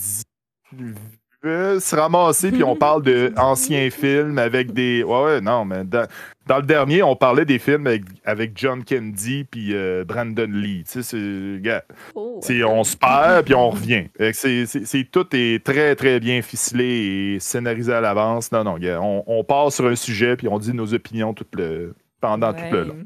se 1.45 1.95
ramasser, 1.95 2.51
puis 2.51 2.63
on 2.63 2.75
parle 2.75 3.03
d'anciens 3.03 3.89
films 3.89 4.37
avec 4.37 4.73
des. 4.73 5.03
Ouais, 5.03 5.23
ouais, 5.23 5.41
non, 5.41 5.65
mais 5.65 5.83
dans, 5.83 6.57
le 6.57 6.63
dernier, 6.63 7.03
on 7.03 7.15
parlait 7.15 7.45
des 7.45 7.59
films 7.59 7.87
avec, 8.23 8.51
John 8.55 8.83
Kennedy 8.83 9.45
puis 9.45 9.73
euh, 9.73 10.03
Brandon 10.03 10.49
Lee. 10.49 10.83
Tu 10.85 11.03
sais, 11.03 11.61
c'est. 11.61 11.83
Oh, 12.13 12.39
on 12.65 12.83
se 12.83 12.97
perd, 12.97 13.45
puis 13.45 13.55
on 13.55 13.69
revient. 13.69 14.05
C'est, 14.33 15.11
tout 15.11 15.27
est 15.33 15.63
très, 15.63 15.95
très 15.95 16.19
bien 16.19 16.41
ficelé 16.41 17.35
et 17.35 17.39
scénarisé 17.39 17.93
à 17.93 18.01
l'avance. 18.01 18.51
Non, 18.51 18.63
non, 18.63 18.77
on, 18.81 19.23
on, 19.27 19.43
part 19.43 19.71
sur 19.71 19.85
un 19.87 19.95
sujet, 19.95 20.35
puis 20.35 20.47
on 20.47 20.59
dit 20.59 20.73
nos 20.73 20.93
opinions 20.93 21.33
tout 21.33 21.45
le, 21.53 21.95
pendant 22.19 22.53
tout 22.53 22.63
le 22.71 22.83
long. 22.83 23.05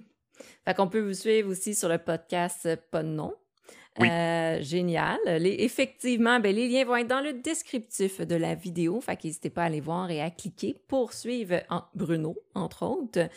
Fait 0.65 0.73
qu'on 0.75 0.88
peut 0.88 1.02
vous 1.02 1.13
suivre 1.13 1.49
aussi 1.49 1.73
sur 1.73 1.89
le 1.89 1.97
podcast 1.97 2.67
Pas 2.91 3.04
de 3.04 3.08
nom. 3.08 3.34
Euh, 4.02 4.62
génial. 4.62 5.18
effectivement, 5.28 6.40
ben, 6.40 6.56
les 6.56 6.68
liens 6.68 6.86
vont 6.86 6.96
être 6.96 7.08
dans 7.08 7.22
le 7.22 7.34
descriptif 7.34 8.22
de 8.22 8.36
la 8.36 8.56
vidéo. 8.56 9.02
Fait 9.02 9.24
n'hésitez 9.24 9.50
pas 9.50 9.64
à 9.64 9.66
aller 9.66 9.82
voir 9.82 10.10
et 10.12 10.22
à 10.22 10.30
cliquer 10.30 10.76
pour 10.88 11.14
suivre 11.14 11.62
Bruno, 11.96 12.38
entre 12.56 12.86
autres. 12.86 13.30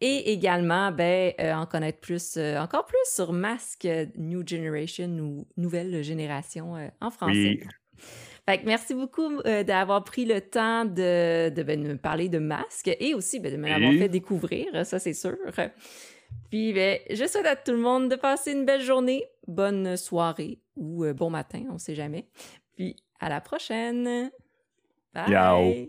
Et 0.00 0.32
également, 0.32 0.92
ben, 0.92 1.32
euh, 1.40 1.52
en 1.52 1.66
connaître 1.66 2.00
plus, 2.00 2.36
euh, 2.36 2.58
encore 2.58 2.86
plus 2.86 2.98
sur 3.12 3.32
Masque 3.32 3.88
New 4.16 4.46
Generation 4.46 5.08
ou 5.08 5.46
Nouvelle 5.56 6.02
Génération 6.02 6.74
en 7.00 7.10
français. 7.10 7.60
Fait 8.46 8.62
merci 8.64 8.94
beaucoup 8.94 9.42
d'avoir 9.42 10.04
pris 10.04 10.24
le 10.24 10.40
temps 10.40 10.86
de, 10.86 11.50
de, 11.50 11.62
ben, 11.62 11.82
me 11.82 11.96
parler 11.96 12.28
de 12.28 12.38
masque 12.38 12.90
et 12.98 13.12
aussi 13.12 13.40
ben, 13.40 13.52
de 13.52 13.58
me 13.58 13.68
l'avoir 13.68 13.92
fait 13.92 14.08
découvrir, 14.08 14.86
ça 14.86 14.98
c'est 14.98 15.12
sûr. 15.12 15.36
Puis, 16.50 16.72
ben, 16.72 16.98
je 17.10 17.26
souhaite 17.26 17.46
à 17.46 17.56
tout 17.56 17.72
le 17.72 17.78
monde 17.78 18.10
de 18.10 18.16
passer 18.16 18.52
une 18.52 18.64
belle 18.64 18.80
journée, 18.80 19.24
bonne 19.48 19.96
soirée 19.96 20.60
ou 20.76 21.04
euh, 21.04 21.12
bon 21.12 21.30
matin, 21.30 21.64
on 21.70 21.74
ne 21.74 21.78
sait 21.78 21.94
jamais. 21.94 22.28
Puis 22.76 22.96
à 23.18 23.28
la 23.28 23.40
prochaine. 23.40 24.30
Bye. 25.12 25.88